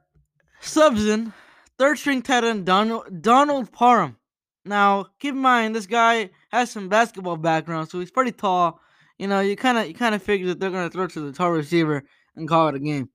subs 0.60 1.06
in 1.06 1.32
third 1.78 1.98
string 1.98 2.22
tight 2.22 2.44
end 2.44 2.66
Donald, 2.66 3.22
Donald 3.22 3.72
Parham. 3.72 4.16
Now, 4.64 5.06
keep 5.18 5.34
in 5.34 5.40
mind 5.40 5.74
this 5.74 5.86
guy 5.86 6.30
has 6.50 6.70
some 6.70 6.88
basketball 6.88 7.36
background, 7.36 7.88
so 7.88 8.00
he's 8.00 8.10
pretty 8.10 8.32
tall. 8.32 8.80
You 9.18 9.26
know, 9.26 9.40
you 9.40 9.56
kind 9.56 9.78
of 9.78 9.88
you 9.88 9.94
kind 9.94 10.14
of 10.14 10.22
figure 10.22 10.48
that 10.48 10.60
they're 10.60 10.70
gonna 10.70 10.90
throw 10.90 11.06
to 11.06 11.20
the 11.20 11.32
tall 11.32 11.50
receiver 11.50 12.04
and 12.36 12.48
call 12.48 12.68
it 12.68 12.74
a 12.74 12.78
game. 12.78 13.10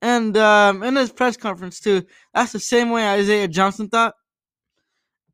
And 0.00 0.36
um, 0.36 0.82
in 0.82 0.96
his 0.96 1.12
press 1.12 1.36
conference 1.36 1.78
too, 1.78 2.02
that's 2.34 2.52
the 2.52 2.58
same 2.58 2.90
way 2.90 3.06
Isaiah 3.06 3.48
Johnson 3.48 3.88
thought. 3.88 4.14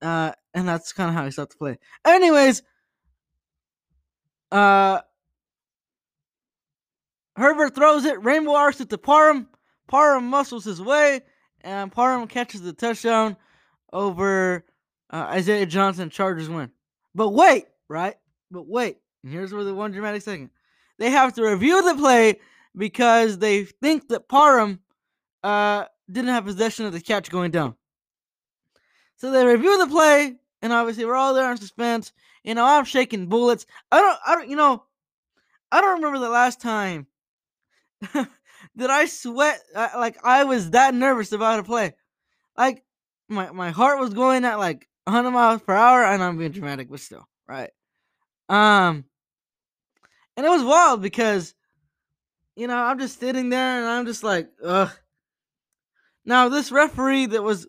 Uh, 0.02 0.32
and 0.54 0.68
that's 0.68 0.92
kind 0.92 1.08
of 1.08 1.14
how 1.14 1.24
he 1.24 1.30
started 1.30 1.52
to 1.52 1.56
play. 1.56 1.78
Anyways, 2.04 2.62
uh, 4.52 5.00
Herbert 7.36 7.74
throws 7.74 8.04
it, 8.04 8.22
rainbow 8.22 8.54
arcs 8.54 8.80
it 8.80 8.90
to 8.90 8.98
Parham. 8.98 9.48
Parham 9.86 10.24
muscles 10.24 10.64
his 10.64 10.82
way, 10.82 11.20
and 11.62 11.90
Parham 11.90 12.26
catches 12.26 12.60
the 12.60 12.72
touchdown 12.72 13.36
over 13.92 14.64
uh, 15.10 15.28
Isaiah 15.30 15.66
Johnson. 15.66 16.10
Chargers 16.10 16.48
win. 16.48 16.70
But 17.14 17.30
wait, 17.30 17.66
right? 17.88 18.16
But 18.50 18.66
wait. 18.66 18.98
And 19.22 19.32
here's 19.32 19.52
where 19.52 19.64
the 19.64 19.74
one 19.74 19.92
dramatic 19.92 20.22
second. 20.22 20.50
They 20.98 21.10
have 21.10 21.34
to 21.34 21.42
review 21.42 21.82
the 21.82 21.94
play 21.94 22.40
because 22.76 23.38
they 23.38 23.64
think 23.64 24.08
that 24.08 24.28
Parham 24.28 24.80
uh, 25.42 25.84
didn't 26.10 26.30
have 26.30 26.44
possession 26.44 26.86
of 26.86 26.92
the 26.92 27.00
catch 27.00 27.30
going 27.30 27.50
down. 27.50 27.74
So 29.16 29.30
they 29.30 29.44
review 29.44 29.78
the 29.78 29.88
play, 29.88 30.36
and 30.62 30.72
obviously 30.72 31.04
we're 31.04 31.14
all 31.14 31.34
there 31.34 31.50
in 31.50 31.56
suspense. 31.56 32.12
You 32.44 32.54
know, 32.54 32.64
I'm 32.64 32.84
shaking 32.84 33.26
bullets. 33.26 33.66
I 33.90 34.00
don't, 34.00 34.18
I 34.24 34.34
don't, 34.34 34.48
you 34.48 34.56
know, 34.56 34.84
I 35.72 35.80
don't 35.80 35.96
remember 35.96 36.18
the 36.18 36.30
last 36.30 36.60
time 36.60 37.06
that 38.14 38.90
I 38.90 39.06
sweat 39.06 39.60
like 39.74 40.18
I 40.24 40.44
was 40.44 40.70
that 40.70 40.94
nervous 40.94 41.32
about 41.32 41.60
a 41.60 41.64
play. 41.64 41.94
Like 42.56 42.84
my 43.28 43.50
my 43.50 43.70
heart 43.70 43.98
was 43.98 44.14
going 44.14 44.44
at 44.44 44.58
like 44.58 44.88
100 45.04 45.30
miles 45.30 45.62
per 45.62 45.74
hour, 45.74 46.04
and 46.04 46.22
I'm 46.22 46.38
being 46.38 46.52
dramatic, 46.52 46.88
but 46.88 47.00
still, 47.00 47.26
right? 47.46 47.70
Um, 48.48 49.04
and 50.36 50.46
it 50.46 50.50
was 50.50 50.64
wild 50.64 51.02
because, 51.02 51.54
you 52.56 52.66
know, 52.66 52.76
I'm 52.76 52.98
just 52.98 53.20
sitting 53.20 53.50
there 53.50 53.78
and 53.78 53.86
I'm 53.86 54.06
just 54.06 54.22
like, 54.22 54.48
ugh. 54.64 54.90
Now 56.24 56.48
this 56.48 56.70
referee 56.70 57.26
that 57.26 57.42
was 57.42 57.66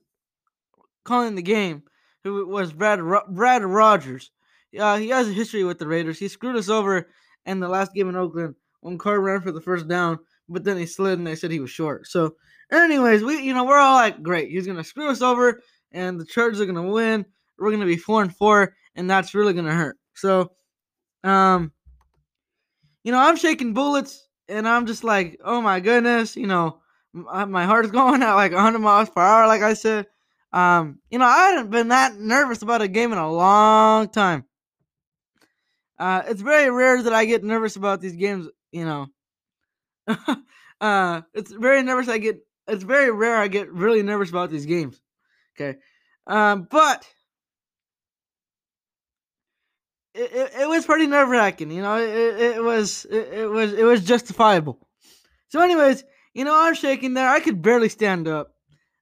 calling 1.06 1.36
the 1.36 1.42
game, 1.42 1.84
who 2.24 2.46
was 2.48 2.74
Brad 2.74 3.00
Brad 3.30 3.64
Rogers, 3.64 4.32
uh, 4.78 4.98
he 4.98 5.10
has 5.10 5.30
a 5.30 5.34
history 5.34 5.64
with 5.64 5.80
the 5.80 5.88
Raiders. 5.88 6.20
He 6.20 6.28
screwed 6.28 6.58
us 6.58 6.70
over 6.70 7.08
in 7.46 7.60
the 7.60 7.70
last 7.70 7.94
game 7.94 8.10
in 8.10 8.16
Oakland 8.16 8.56
when 8.82 8.98
Carr 8.98 9.20
ran 9.20 9.42
for 9.42 9.52
the 9.52 9.62
first 9.62 9.88
down 9.88 10.20
but 10.50 10.64
then 10.64 10.78
he 10.78 10.86
slid 10.86 11.20
and 11.20 11.28
they 11.28 11.36
said 11.36 11.52
he 11.52 11.60
was 11.60 11.70
short. 11.70 12.08
So, 12.08 12.36
anyways, 12.72 13.24
we 13.24 13.42
you 13.42 13.54
know 13.54 13.64
we're 13.64 13.78
all 13.78 13.96
like, 13.96 14.22
great, 14.22 14.50
he's 14.50 14.68
gonna 14.68 14.84
screw 14.84 15.10
us 15.10 15.22
over, 15.22 15.62
and 15.92 16.20
the 16.20 16.26
Chargers 16.26 16.60
are 16.60 16.66
gonna 16.66 16.90
win. 16.90 17.26
We're 17.58 17.72
gonna 17.72 17.86
be 17.86 17.98
four 17.98 18.22
and 18.22 18.36
four, 18.36 18.76
and 18.96 19.10
that's 19.10 19.36
really 19.36 19.54
gonna 19.54 19.74
hurt. 19.74 19.98
So, 20.16 20.52
um, 21.24 21.72
you 23.04 23.12
know, 23.12 23.20
I'm 23.20 23.38
shaking 23.38 23.74
bullets, 23.74 24.28
and 24.48 24.68
I'm 24.68 24.86
just 24.86 25.04
like, 25.04 25.40
oh 25.44 25.62
my 25.62 25.80
goodness, 25.80 26.36
you 26.36 26.48
know, 26.48 26.80
my 27.14 27.66
heart 27.66 27.86
is 27.86 27.92
going 28.00 28.24
at 28.24 28.34
like 28.36 28.52
100 28.52 28.80
miles 28.80 29.10
per 29.10 29.22
hour, 29.22 29.48
like 29.48 29.62
I 29.62 29.74
said. 29.74 30.08
Um, 30.52 31.00
you 31.12 31.20
know, 31.20 31.26
I 31.26 31.50
hadn't 31.50 31.70
been 31.70 31.90
that 31.90 32.16
nervous 32.18 32.62
about 32.62 32.82
a 32.82 32.88
game 32.88 33.12
in 33.12 33.20
a 33.20 33.32
long 33.32 34.10
time. 34.10 34.46
Uh, 36.00 36.24
it's 36.28 36.42
very 36.42 36.70
rare 36.72 37.04
that 37.04 37.14
I 37.14 37.26
get 37.26 37.44
nervous 37.44 37.76
about 37.76 38.02
these 38.02 38.16
games, 38.16 38.48
you 38.72 38.86
know, 38.86 39.08
uh, 40.82 41.22
it's 41.34 41.52
very 41.52 41.84
nervous. 41.84 42.08
I 42.08 42.18
get. 42.18 42.40
It's 42.68 42.84
very 42.84 43.12
rare. 43.12 43.38
I 43.38 43.48
get 43.48 43.72
really 43.72 44.04
nervous 44.04 44.30
about 44.30 44.50
these 44.50 44.66
games. 44.66 45.02
Okay, 45.56 45.80
um, 46.28 46.68
but 46.70 47.08
it, 50.14 50.52
it, 50.62 50.70
was 50.70 50.86
pretty 50.86 51.08
nerve 51.08 51.30
wracking. 51.30 51.72
You 51.72 51.82
know, 51.82 51.98
it, 51.98 52.56
it 52.56 52.64
was 52.64 53.06
it, 53.06 53.34
it 53.34 53.50
was 53.50 53.74
it 53.74 53.84
was 53.84 54.04
justifiable. 54.04 54.80
So, 55.50 55.62
anyways, 55.62 56.04
you 56.34 56.44
know, 56.46 56.56
I'm 56.56 56.76
shaking 56.76 57.14
there. 57.14 57.30
I 57.30 57.40
could 57.40 57.62
barely 57.62 57.90
stand 57.90 58.28
up. 58.28 58.54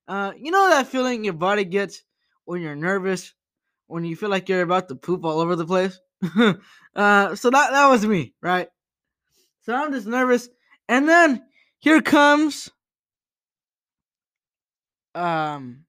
Uh, 0.08 0.32
you 0.38 0.52
know 0.52 0.70
that 0.70 0.88
feeling 0.88 1.24
your 1.24 1.34
body 1.34 1.66
gets 1.66 2.04
when 2.46 2.62
you're 2.62 2.76
nervous, 2.76 3.34
when 3.88 4.06
you 4.06 4.16
feel 4.16 4.30
like 4.30 4.48
you're 4.48 4.62
about 4.62 4.88
to 4.88 4.96
poop 4.96 5.26
all 5.26 5.40
over 5.40 5.56
the 5.56 5.66
place. 5.66 6.00
uh, 6.96 7.36
so 7.36 7.50
that 7.50 7.72
that 7.72 7.88
was 7.88 8.06
me, 8.06 8.34
right? 8.42 8.70
So 9.62 9.76
I'm 9.76 9.92
just 9.92 10.08
nervous. 10.08 10.48
And 10.88 11.08
then 11.08 11.44
here 11.80 12.02
comes 12.02 12.70
um 15.14 15.84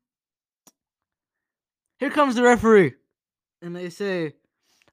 here 1.98 2.10
comes 2.10 2.34
the 2.34 2.42
referee. 2.42 2.94
And 3.62 3.74
they 3.74 3.90
say 3.90 4.34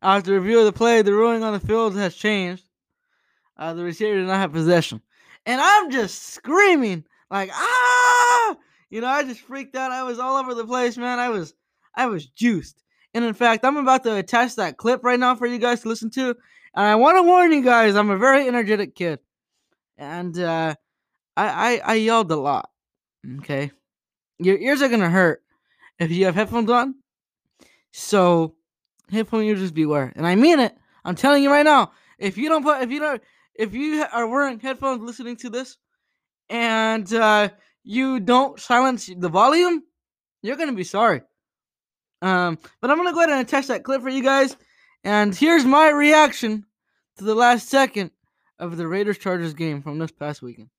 after 0.01 0.33
review 0.33 0.59
of 0.59 0.65
the 0.65 0.73
play, 0.73 1.01
the 1.01 1.13
ruling 1.13 1.43
on 1.43 1.53
the 1.53 1.59
field 1.59 1.95
has 1.95 2.15
changed. 2.15 2.63
Uh, 3.57 3.73
the 3.73 3.83
receiver 3.83 4.15
did 4.15 4.27
not 4.27 4.37
have 4.37 4.51
possession. 4.51 5.01
And 5.45 5.61
I'm 5.61 5.91
just 5.91 6.33
screaming 6.33 7.05
like 7.29 7.49
ah 7.53 8.55
you 8.89 9.01
know, 9.01 9.07
I 9.07 9.23
just 9.23 9.41
freaked 9.41 9.75
out. 9.75 9.91
I 9.91 10.03
was 10.03 10.19
all 10.19 10.37
over 10.37 10.53
the 10.53 10.65
place, 10.65 10.97
man. 10.97 11.19
I 11.19 11.29
was 11.29 11.53
I 11.95 12.05
was 12.07 12.27
juiced. 12.27 12.83
And 13.13 13.23
in 13.23 13.33
fact, 13.33 13.63
I'm 13.63 13.77
about 13.77 14.03
to 14.03 14.15
attach 14.17 14.55
that 14.55 14.77
clip 14.77 15.03
right 15.03 15.19
now 15.19 15.35
for 15.35 15.47
you 15.47 15.57
guys 15.57 15.81
to 15.81 15.87
listen 15.89 16.09
to. 16.11 16.29
And 16.75 16.85
I 16.85 16.95
want 16.95 17.17
to 17.17 17.23
warn 17.23 17.51
you 17.51 17.63
guys, 17.63 17.95
I'm 17.95 18.09
a 18.09 18.17
very 18.17 18.47
energetic 18.47 18.95
kid 18.95 19.19
and 19.97 20.37
uh, 20.39 20.75
I, 21.37 21.47
I 21.47 21.81
I 21.85 21.93
yelled 21.95 22.31
a 22.31 22.35
lot. 22.35 22.69
Okay, 23.39 23.71
your 24.39 24.57
ears 24.57 24.81
are 24.81 24.89
gonna 24.89 25.09
hurt 25.09 25.43
if 25.99 26.11
you 26.11 26.25
have 26.25 26.35
headphones 26.35 26.69
on. 26.69 26.95
So, 27.91 28.55
headphone 29.11 29.45
users 29.45 29.71
beware, 29.71 30.11
and 30.15 30.25
I 30.25 30.35
mean 30.35 30.59
it. 30.59 30.75
I'm 31.03 31.15
telling 31.15 31.43
you 31.43 31.51
right 31.51 31.65
now. 31.65 31.91
if 32.17 32.37
you 32.37 32.49
don't 32.49 32.63
put 32.63 32.81
if 32.81 32.89
you 32.91 32.99
don't 32.99 33.21
if 33.55 33.73
you 33.73 34.05
are 34.11 34.27
wearing 34.27 34.59
headphones 34.59 35.01
listening 35.01 35.35
to 35.37 35.49
this 35.49 35.77
and 36.49 37.11
uh, 37.13 37.49
you 37.83 38.19
don't 38.19 38.59
silence 38.59 39.09
the 39.17 39.29
volume, 39.29 39.83
you're 40.41 40.57
gonna 40.57 40.73
be 40.73 40.83
sorry. 40.83 41.21
Um, 42.21 42.57
but 42.81 42.89
I'm 42.89 42.97
gonna 42.97 43.13
go 43.13 43.19
ahead 43.19 43.29
and 43.29 43.41
attach 43.41 43.67
that 43.67 43.83
clip 43.83 44.01
for 44.01 44.09
you 44.09 44.23
guys. 44.23 44.55
And 45.03 45.35
here's 45.35 45.65
my 45.65 45.89
reaction 45.89 46.65
to 47.17 47.23
the 47.23 47.35
last 47.35 47.69
second 47.69 48.11
of 48.57 48.77
the 48.77 48.87
Raiders 48.87 49.17
Chargers 49.17 49.53
game 49.53 49.81
from 49.81 49.99
this 49.99 50.11
past 50.11 50.41
weekend. 50.41 50.69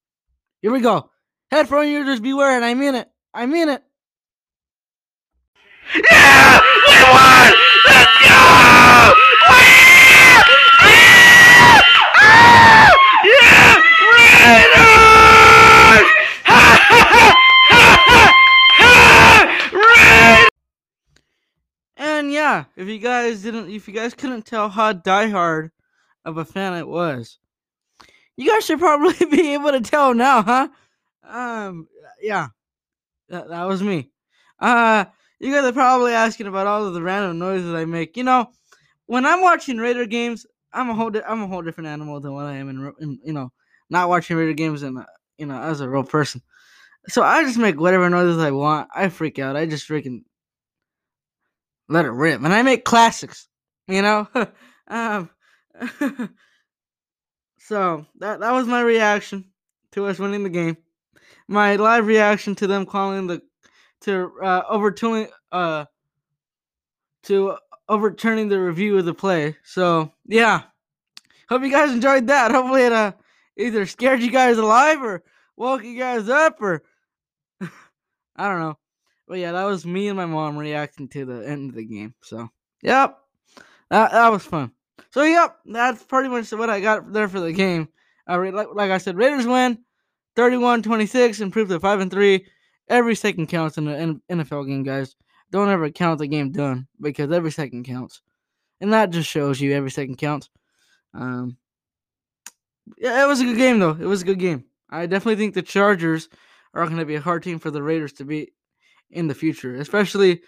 Here 0.63 0.73
we 0.73 0.81
go. 0.81 1.11
Headphone 1.51 1.89
users 1.89 2.19
beware, 2.21 2.57
and 2.57 2.65
I 2.65 2.75
mean 2.75 2.95
it. 2.97 3.09
I 3.33 3.47
mean 3.47 3.69
it. 3.69 3.83
Yeah! 5.95 6.61
We 6.89 7.03
won! 7.05 7.53
Let's 7.87 8.17
go! 8.27 8.35
Yeah! 9.49 10.43
Yeah! 10.83 11.81
Ah! 12.17 12.91
Yeah! 13.25 13.77
Raiders! 14.17 16.09
Ha 16.45 16.63
ha 16.91 17.01
ha 17.13 17.27
ha 17.71 17.85
ha! 18.81 18.91
Raiders! 19.73 20.51
And 21.97 22.33
yeah, 22.33 22.65
if 22.77 22.89
you 22.89 22.99
guys 22.99 23.43
didn't, 23.43 23.71
if 23.71 23.89
you 23.89 23.95
guys 23.95 24.15
couldn't 24.15 24.45
tell 24.47 24.69
how 24.69 24.93
diehard 24.93 25.71
of 26.25 26.37
a 26.37 26.45
fan 26.45 26.75
it 26.75 26.87
was, 26.87 27.39
you 28.37 28.51
guys 28.51 28.65
should 28.67 28.79
probably 28.79 29.27
be 29.31 29.55
able 29.55 29.73
to 29.73 29.81
tell 29.81 30.15
now, 30.15 30.43
huh? 30.43 30.69
Um, 31.27 31.89
yeah, 32.21 32.49
that, 33.29 33.49
that 33.49 33.65
was 33.65 33.83
me. 33.83 34.11
Uh, 34.61 35.07
you 35.41 35.53
guys 35.53 35.65
are 35.65 35.73
probably 35.73 36.13
asking 36.13 36.47
about 36.47 36.67
all 36.67 36.87
of 36.87 36.95
the 36.95 37.03
random 37.03 37.39
noises 37.39 37.75
I 37.75 37.85
make. 37.85 38.17
You 38.17 38.25
know, 38.25 38.51
when 39.07 39.27
I'm 39.27 39.43
watching 39.43 39.79
Raider 39.79 40.07
games, 40.07 40.47
I'm 40.73 40.91
a 40.91 40.95
whole 40.95 41.11
di- 41.11 41.23
I'm 41.27 41.43
a 41.43 41.47
whole 41.47 41.63
different 41.63 41.89
animal 41.89 42.21
than 42.21 42.35
what 42.35 42.47
I 42.47 42.57
am 42.57 42.69
in, 42.69 42.93
in 43.01 43.19
you 43.25 43.33
know 43.33 43.53
not 43.89 44.09
watching 44.09 44.37
Raider 44.37 44.53
games 44.53 44.83
and 44.83 44.99
you 45.39 45.47
know 45.47 45.61
as 45.61 45.81
a 45.81 45.89
real 45.89 46.05
person. 46.05 46.43
So 47.09 47.23
I 47.23 47.43
just 47.45 47.59
make 47.59 47.81
whatever 47.81 48.09
noises 48.11 48.39
I 48.39 48.51
want. 48.51 48.89
I 48.95 49.09
freak 49.09 49.39
out. 49.39 49.57
I 49.57 49.67
just 49.67 49.89
freaking 49.89 50.25
let 51.89 52.05
it 52.05 52.11
rip, 52.11 52.43
and 52.43 52.53
I 52.53 52.63
make 52.63 52.85
classics. 52.85 53.49
You 53.89 54.03
know, 54.03 54.29
um, 54.89 55.31
so 57.59 58.07
that 58.19 58.41
that 58.41 58.53
was 58.53 58.67
my 58.67 58.81
reaction 58.81 59.45
to 59.93 60.07
us 60.07 60.19
winning 60.19 60.43
the 60.43 60.51
game. 60.51 60.77
My 61.49 61.77
live 61.77 62.07
reaction 62.07 62.55
to 62.57 62.67
them 62.67 62.87
calling 62.87 63.27
the 63.27 63.43
to 64.03 64.33
uh, 64.43 64.63
overturning 64.69 65.29
uh 65.53 65.85
to 67.25 67.57
overturning 67.89 68.49
the 68.49 68.61
review 68.61 68.99
of 68.99 69.05
the 69.05 69.15
play. 69.15 69.57
So 69.65 70.13
yeah, 70.27 70.63
hope 71.49 71.63
you 71.63 71.71
guys 71.71 71.93
enjoyed 71.93 72.27
that. 72.29 72.51
Hopefully 72.51 72.83
it 72.83 72.93
uh 72.93 73.13
either 73.57 73.87
scared 73.87 74.21
you 74.21 74.31
guys 74.31 74.59
alive 74.59 75.03
or 75.03 75.23
woke 75.57 75.85
you 75.85 75.99
guys 75.99 76.29
up 76.29 76.61
or 76.61 76.83
I 77.61 78.49
don't 78.49 78.61
know. 78.61 78.79
But 79.27 79.39
yeah, 79.39 79.53
that 79.53 79.65
was 79.65 79.85
me 79.85 80.09
and 80.09 80.17
my 80.17 80.27
mom 80.27 80.57
reacting 80.57 81.09
to 81.09 81.25
the 81.25 81.49
end 81.49 81.71
of 81.71 81.77
the 81.77 81.85
game. 81.85 82.15
So 82.23 82.49
yep, 82.83 83.19
that 83.91 84.13
that 84.13 84.29
was 84.31 84.45
fun. 84.45 84.73
So 85.11 85.23
yep, 85.23 85.57
that's 85.65 86.03
pretty 86.05 86.29
much 86.29 86.51
what 86.53 86.71
I 86.71 86.81
got 86.81 87.13
there 87.13 87.29
for 87.29 87.41
the 87.41 87.53
game. 87.53 87.89
Uh, 88.29 88.39
like, 88.53 88.69
like 88.75 88.91
I 88.91 88.99
said, 88.99 89.17
Raiders 89.17 89.47
win 89.47 89.79
31-26, 90.37 91.41
improved 91.41 91.71
to 91.71 91.81
five 91.81 92.01
and 92.01 92.11
three. 92.11 92.47
Every 92.89 93.15
second 93.15 93.49
counts 93.49 93.79
in 93.79 93.89
an 93.89 94.23
NFL 94.31 94.67
game, 94.69 94.83
guys. 94.83 95.17
Don't 95.51 95.71
ever 95.71 95.91
count 95.91 96.19
the 96.19 96.27
game 96.27 96.53
done 96.53 96.87
because 97.01 97.31
every 97.33 97.51
second 97.51 97.85
counts, 97.85 98.21
and 98.81 98.93
that 98.93 99.11
just 99.11 99.29
shows 99.29 99.61
you 99.61 99.73
every 99.73 99.91
second 99.91 100.17
counts. 100.17 100.51
Um, 101.15 101.57
yeah, 102.99 103.25
it 103.25 103.27
was 103.27 103.41
a 103.41 103.45
good 103.45 103.57
game 103.57 103.79
though. 103.79 103.97
It 103.99 104.07
was 104.07 104.23
a 104.23 104.25
good 104.27 104.39
game. 104.39 104.65
I 104.91 105.07
definitely 105.07 105.37
think 105.37 105.55
the 105.55 105.63
Chargers 105.63 106.29
are 106.75 106.85
going 106.85 106.99
to 106.99 107.05
be 107.05 107.15
a 107.15 107.21
hard 107.21 107.43
team 107.43 107.59
for 107.59 107.71
the 107.71 107.83
Raiders 107.83 108.13
to 108.15 108.25
beat 108.25 108.53
in 109.11 109.29
the 109.29 109.35
future, 109.35 109.75
especially 109.77 110.43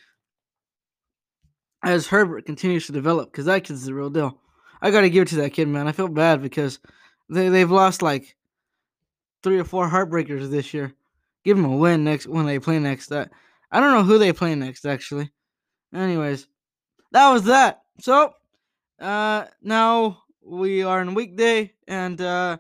as 1.85 2.07
Herbert 2.07 2.47
continues 2.47 2.87
to 2.87 2.93
develop 2.93 3.31
because 3.31 3.47
that 3.47 3.65
kid's 3.65 3.85
the 3.85 3.95
real 3.95 4.11
deal. 4.11 4.41
I 4.81 4.91
got 4.91 5.03
to 5.03 5.11
give 5.11 5.23
it 5.23 5.29
to 5.29 5.37
that 5.37 5.53
kid, 5.53 5.69
man. 5.69 5.89
I 5.89 5.93
feel 5.93 6.09
bad 6.09 6.43
because 6.43 6.79
they 7.29 7.49
they've 7.49 7.71
lost 7.71 8.03
like 8.03 8.37
three 9.43 9.59
or 9.59 9.65
four 9.65 9.89
heartbreakers 9.89 10.51
this 10.51 10.73
year. 10.75 10.95
Give 11.45 11.57
them 11.57 11.67
a 11.67 11.77
win 11.77 12.05
next 12.05 12.27
when 12.27 12.47
they 12.47 12.59
play 12.59 12.79
next. 12.79 13.09
That 13.09 13.31
I 13.71 13.81
don't 13.81 13.93
know 13.93 14.05
who 14.05 14.19
they 14.19 14.33
play 14.33 14.55
next 14.55 14.85
actually. 14.85 15.31
Anyways, 15.95 16.47
that 17.13 17.33
was 17.33 17.45
that. 17.45 17.83
So, 18.01 18.33
uh, 19.01 19.47
now 19.63 20.23
we 20.45 20.83
are 20.83 21.01
in 21.01 21.15
weekday 21.15 21.73
and 21.87 22.21
uh, 22.21 22.59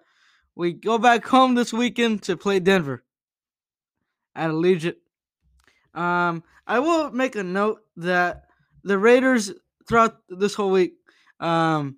we 0.54 0.72
go 0.72 0.98
back 0.98 1.26
home 1.26 1.54
this 1.54 1.72
weekend 1.72 2.22
to 2.24 2.36
play 2.36 2.60
Denver 2.60 3.04
at 4.34 4.50
Allegiant. 4.50 4.96
Um, 5.98 6.44
I 6.66 6.78
will 6.78 7.10
make 7.10 7.34
a 7.34 7.42
note 7.42 7.80
that 7.96 8.44
the 8.84 8.98
Raiders 8.98 9.52
throughout 9.88 10.18
this 10.28 10.54
whole 10.54 10.70
week, 10.70 10.94
um, 11.40 11.96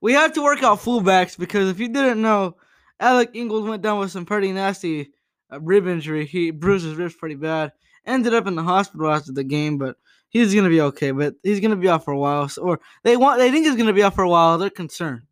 we 0.00 0.12
had 0.12 0.34
to 0.34 0.42
work 0.42 0.62
out 0.62 0.78
fullbacks 0.78 1.36
because 1.36 1.68
if 1.68 1.80
you 1.80 1.88
didn't 1.88 2.22
know, 2.22 2.56
Alec 3.00 3.30
Ingold 3.34 3.66
went 3.66 3.82
down 3.82 3.98
with 3.98 4.12
some 4.12 4.26
pretty 4.26 4.52
nasty 4.52 5.10
uh, 5.52 5.60
rib 5.60 5.88
injury. 5.88 6.24
He 6.24 6.52
bruised 6.52 6.84
his 6.84 6.94
ribs 6.94 7.16
pretty 7.16 7.34
bad. 7.34 7.72
Ended 8.06 8.32
up 8.32 8.46
in 8.46 8.54
the 8.54 8.62
hospital 8.62 9.10
after 9.10 9.32
the 9.32 9.44
game, 9.44 9.76
but 9.76 9.96
he's 10.28 10.54
gonna 10.54 10.68
be 10.68 10.80
okay. 10.80 11.10
But 11.10 11.34
he's 11.42 11.58
gonna 11.58 11.76
be 11.76 11.88
out 11.88 12.04
for 12.04 12.12
a 12.12 12.18
while, 12.18 12.48
so, 12.48 12.62
or 12.62 12.80
they 13.02 13.16
want 13.16 13.38
they 13.38 13.50
think 13.50 13.66
he's 13.66 13.76
gonna 13.76 13.92
be 13.92 14.04
out 14.04 14.14
for 14.14 14.22
a 14.22 14.28
while. 14.28 14.56
They're 14.58 14.70
concerned, 14.70 15.22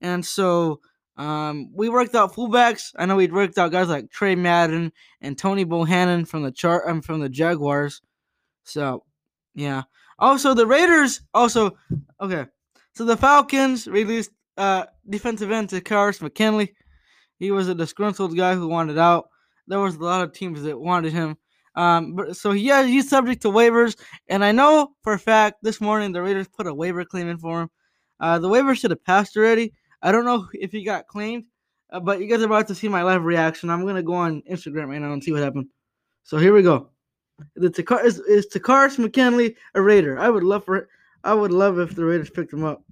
and 0.00 0.24
so 0.24 0.80
um, 1.16 1.70
we 1.74 1.88
worked 1.88 2.14
out 2.14 2.34
fullbacks. 2.34 2.92
I 2.96 3.06
know 3.06 3.16
we 3.16 3.26
worked 3.26 3.58
out 3.58 3.72
guys 3.72 3.88
like 3.88 4.10
Trey 4.10 4.34
Madden 4.34 4.92
and 5.20 5.36
Tony 5.36 5.64
Bohannon 5.64 6.26
from 6.26 6.42
the 6.42 6.52
chart. 6.52 6.84
Um, 6.88 7.02
from 7.02 7.20
the 7.20 7.28
Jaguars. 7.28 8.00
So 8.64 9.04
yeah. 9.54 9.82
Also, 10.18 10.54
the 10.54 10.66
Raiders 10.66 11.22
also 11.34 11.76
okay. 12.20 12.46
So 12.94 13.04
the 13.04 13.16
Falcons 13.16 13.86
released 13.86 14.30
uh, 14.56 14.86
defensive 15.08 15.50
end 15.50 15.68
Takkarist 15.68 16.22
McKinley. 16.22 16.74
He 17.38 17.50
was 17.50 17.68
a 17.68 17.74
disgruntled 17.74 18.36
guy 18.36 18.54
who 18.54 18.68
wanted 18.68 18.98
out. 18.98 19.28
There 19.66 19.80
was 19.80 19.96
a 19.96 20.04
lot 20.04 20.22
of 20.22 20.32
teams 20.32 20.62
that 20.62 20.78
wanted 20.78 21.12
him. 21.12 21.36
Um, 21.74 22.14
but 22.14 22.36
so 22.36 22.52
yeah, 22.52 22.84
he's 22.84 23.08
subject 23.08 23.42
to 23.42 23.48
waivers, 23.48 23.96
and 24.28 24.44
I 24.44 24.52
know 24.52 24.92
for 25.02 25.12
a 25.12 25.18
fact 25.18 25.58
this 25.62 25.80
morning 25.80 26.12
the 26.12 26.20
Raiders 26.20 26.48
put 26.48 26.66
a 26.66 26.74
waiver 26.74 27.04
claim 27.04 27.28
in 27.28 27.38
for 27.38 27.62
him. 27.62 27.70
Uh, 28.18 28.38
the 28.38 28.48
waiver 28.48 28.74
should 28.74 28.90
have 28.90 29.04
passed 29.04 29.36
already. 29.36 29.72
I 30.02 30.12
don't 30.12 30.24
know 30.24 30.48
if 30.52 30.72
he 30.72 30.84
got 30.84 31.06
claimed, 31.06 31.44
uh, 31.90 32.00
but 32.00 32.20
you 32.20 32.26
guys 32.26 32.42
are 32.42 32.46
about 32.46 32.68
to 32.68 32.74
see 32.74 32.88
my 32.88 33.02
live 33.02 33.24
reaction. 33.24 33.70
I'm 33.70 33.86
gonna 33.86 34.02
go 34.02 34.14
on 34.14 34.42
Instagram 34.42 34.88
right 34.88 35.00
now 35.00 35.12
and 35.12 35.22
see 35.22 35.32
what 35.32 35.42
happened. 35.42 35.68
So 36.22 36.38
here 36.38 36.54
we 36.54 36.62
go. 36.62 36.90
The 37.56 37.70
Takar 37.70 38.04
is, 38.04 38.18
is 38.20 38.46
Takkarist 38.46 38.98
McKinley 38.98 39.56
a 39.74 39.82
Raider? 39.82 40.18
I 40.18 40.28
would 40.30 40.44
love 40.44 40.64
for 40.64 40.88
I 41.24 41.34
would 41.34 41.52
love 41.52 41.78
if 41.78 41.94
the 41.94 42.04
Raiders 42.04 42.30
picked 42.30 42.52
him 42.52 42.64
up. 42.64 42.82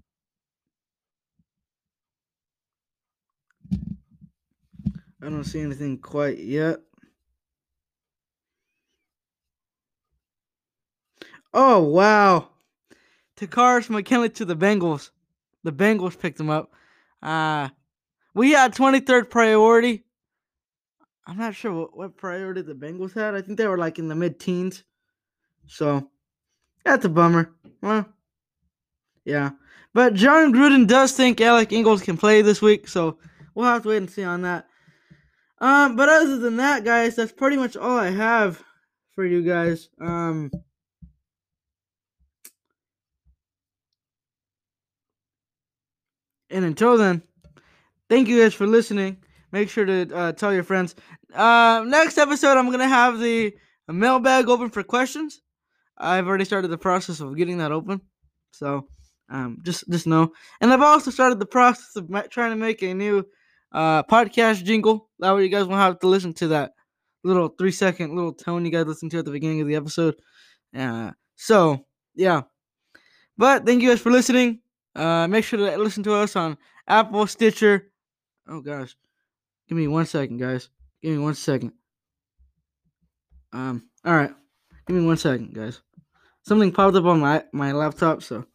I 5.20 5.30
don't 5.30 5.44
see 5.44 5.60
anything 5.60 5.98
quite 5.98 6.38
yet. 6.38 6.78
Oh 11.52 11.82
wow. 11.82 12.50
Takkarist 13.36 13.90
McKinley 13.90 14.30
to 14.30 14.44
the 14.44 14.56
Bengals. 14.56 15.10
The 15.64 15.72
Bengals 15.72 16.18
picked 16.18 16.40
him 16.40 16.50
up. 16.50 16.72
Uh 17.22 17.68
we 18.34 18.52
had 18.52 18.74
23rd 18.74 19.30
priority. 19.30 20.04
I'm 21.26 21.36
not 21.36 21.54
sure 21.54 21.72
what, 21.72 21.96
what 21.96 22.16
priority 22.16 22.62
the 22.62 22.74
Bengals 22.74 23.14
had. 23.14 23.34
I 23.34 23.42
think 23.42 23.58
they 23.58 23.66
were 23.66 23.76
like 23.78 23.98
in 23.98 24.08
the 24.08 24.14
mid 24.14 24.38
teens. 24.40 24.84
So 25.66 26.08
that's 26.84 27.04
a 27.04 27.08
bummer. 27.08 27.52
Well, 27.82 28.06
yeah. 29.24 29.50
But 29.92 30.14
Jon 30.14 30.52
Gruden 30.52 30.86
does 30.86 31.12
think 31.12 31.40
Alec 31.40 31.72
Ingold 31.72 32.02
can 32.02 32.16
play 32.16 32.40
this 32.40 32.62
week, 32.62 32.88
so 32.88 33.18
we'll 33.54 33.66
have 33.66 33.82
to 33.82 33.88
wait 33.88 33.96
and 33.98 34.10
see 34.10 34.24
on 34.24 34.42
that. 34.42 34.66
Um, 35.60 35.96
but 35.96 36.08
other 36.08 36.38
than 36.38 36.56
that, 36.58 36.84
guys, 36.84 37.16
that's 37.16 37.32
pretty 37.32 37.56
much 37.56 37.76
all 37.76 37.98
I 37.98 38.10
have 38.10 38.62
for 39.14 39.24
you 39.24 39.42
guys. 39.42 39.88
Um, 40.00 40.50
and 46.50 46.64
until 46.64 46.96
then, 46.96 47.22
thank 48.08 48.28
you 48.28 48.40
guys 48.40 48.54
for 48.54 48.66
listening. 48.66 49.18
Make 49.52 49.70
sure 49.70 49.84
to 49.84 50.14
uh, 50.14 50.32
tell 50.32 50.52
your 50.52 50.64
friends. 50.64 50.94
Uh, 51.34 51.84
next 51.86 52.18
episode, 52.18 52.56
I'm 52.56 52.70
gonna 52.70 52.88
have 52.88 53.18
the 53.18 53.54
mailbag 53.88 54.48
open 54.48 54.70
for 54.70 54.82
questions. 54.82 55.40
I've 55.96 56.26
already 56.26 56.44
started 56.44 56.68
the 56.68 56.78
process 56.78 57.20
of 57.20 57.36
getting 57.36 57.58
that 57.58 57.72
open, 57.72 58.00
so 58.50 58.86
um, 59.30 59.58
just 59.62 59.88
just 59.88 60.06
know. 60.06 60.32
And 60.60 60.72
I've 60.72 60.82
also 60.82 61.10
started 61.10 61.38
the 61.38 61.46
process 61.46 61.96
of 61.96 62.08
trying 62.30 62.50
to 62.50 62.56
make 62.56 62.82
a 62.82 62.94
new 62.94 63.24
uh, 63.72 64.02
podcast 64.04 64.64
jingle. 64.64 65.10
That 65.18 65.34
way, 65.34 65.44
you 65.44 65.48
guys 65.48 65.66
won't 65.66 65.80
have 65.80 65.98
to 66.00 66.08
listen 66.08 66.32
to 66.34 66.48
that 66.48 66.72
little 67.24 67.48
three 67.48 67.72
second 67.72 68.14
little 68.14 68.32
tone 68.32 68.64
you 68.64 68.70
guys 68.70 68.86
listen 68.86 69.10
to 69.10 69.18
at 69.18 69.24
the 69.24 69.30
beginning 69.30 69.60
of 69.60 69.66
the 69.66 69.74
episode. 69.74 70.14
Uh, 70.76 71.12
so 71.36 71.84
yeah. 72.14 72.42
But 73.36 73.64
thank 73.64 73.82
you 73.82 73.90
guys 73.90 74.00
for 74.00 74.10
listening. 74.10 74.60
Uh, 74.94 75.28
make 75.28 75.44
sure 75.44 75.58
to 75.58 75.76
listen 75.78 76.02
to 76.04 76.14
us 76.14 76.36
on 76.36 76.58
Apple, 76.86 77.26
Stitcher. 77.26 77.90
Oh 78.48 78.60
gosh, 78.60 78.96
give 79.68 79.78
me 79.78 79.88
one 79.88 80.06
second, 80.06 80.38
guys. 80.38 80.68
Give 81.02 81.12
me 81.12 81.18
one 81.18 81.34
second. 81.34 81.72
Um, 83.52 83.88
all 84.04 84.14
right, 84.14 84.32
give 84.86 84.96
me 84.96 85.06
one 85.06 85.16
second, 85.16 85.54
guys. 85.54 85.80
Something 86.42 86.72
popped 86.72 86.96
up 86.96 87.04
on 87.04 87.20
my 87.20 87.44
my 87.52 87.72
laptop. 87.72 88.22
So, 88.22 88.46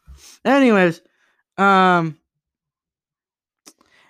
anyways, 0.44 1.02
um, 1.58 2.18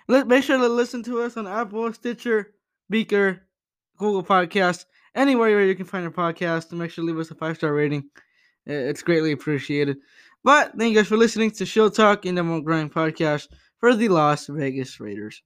let 0.08 0.26
make 0.26 0.44
sure 0.44 0.58
to 0.58 0.68
listen 0.68 1.02
to 1.04 1.22
us 1.22 1.36
on 1.36 1.46
Apple, 1.46 1.92
Stitcher, 1.92 2.54
Breaker, 2.88 3.42
Google 3.96 4.22
Podcast, 4.22 4.86
anywhere 5.14 5.50
where 5.50 5.64
you 5.64 5.74
can 5.74 5.86
find 5.86 6.06
a 6.06 6.10
podcast. 6.10 6.70
And 6.70 6.78
make 6.80 6.90
sure 6.90 7.02
to 7.02 7.06
leave 7.06 7.18
us 7.18 7.30
a 7.30 7.34
five 7.34 7.56
star 7.56 7.72
rating. 7.72 8.10
It's 8.66 9.02
greatly 9.02 9.32
appreciated. 9.32 9.98
But 10.44 10.72
thank 10.78 10.92
you 10.92 11.00
guys 11.00 11.08
for 11.08 11.16
listening 11.16 11.50
to 11.52 11.64
Show 11.64 11.88
Talk 11.88 12.26
and 12.26 12.36
the 12.36 12.60
Grind 12.60 12.92
Podcast 12.92 13.48
for 13.80 13.96
the 13.96 14.08
Las 14.08 14.46
Vegas 14.46 15.00
Raiders. 15.00 15.42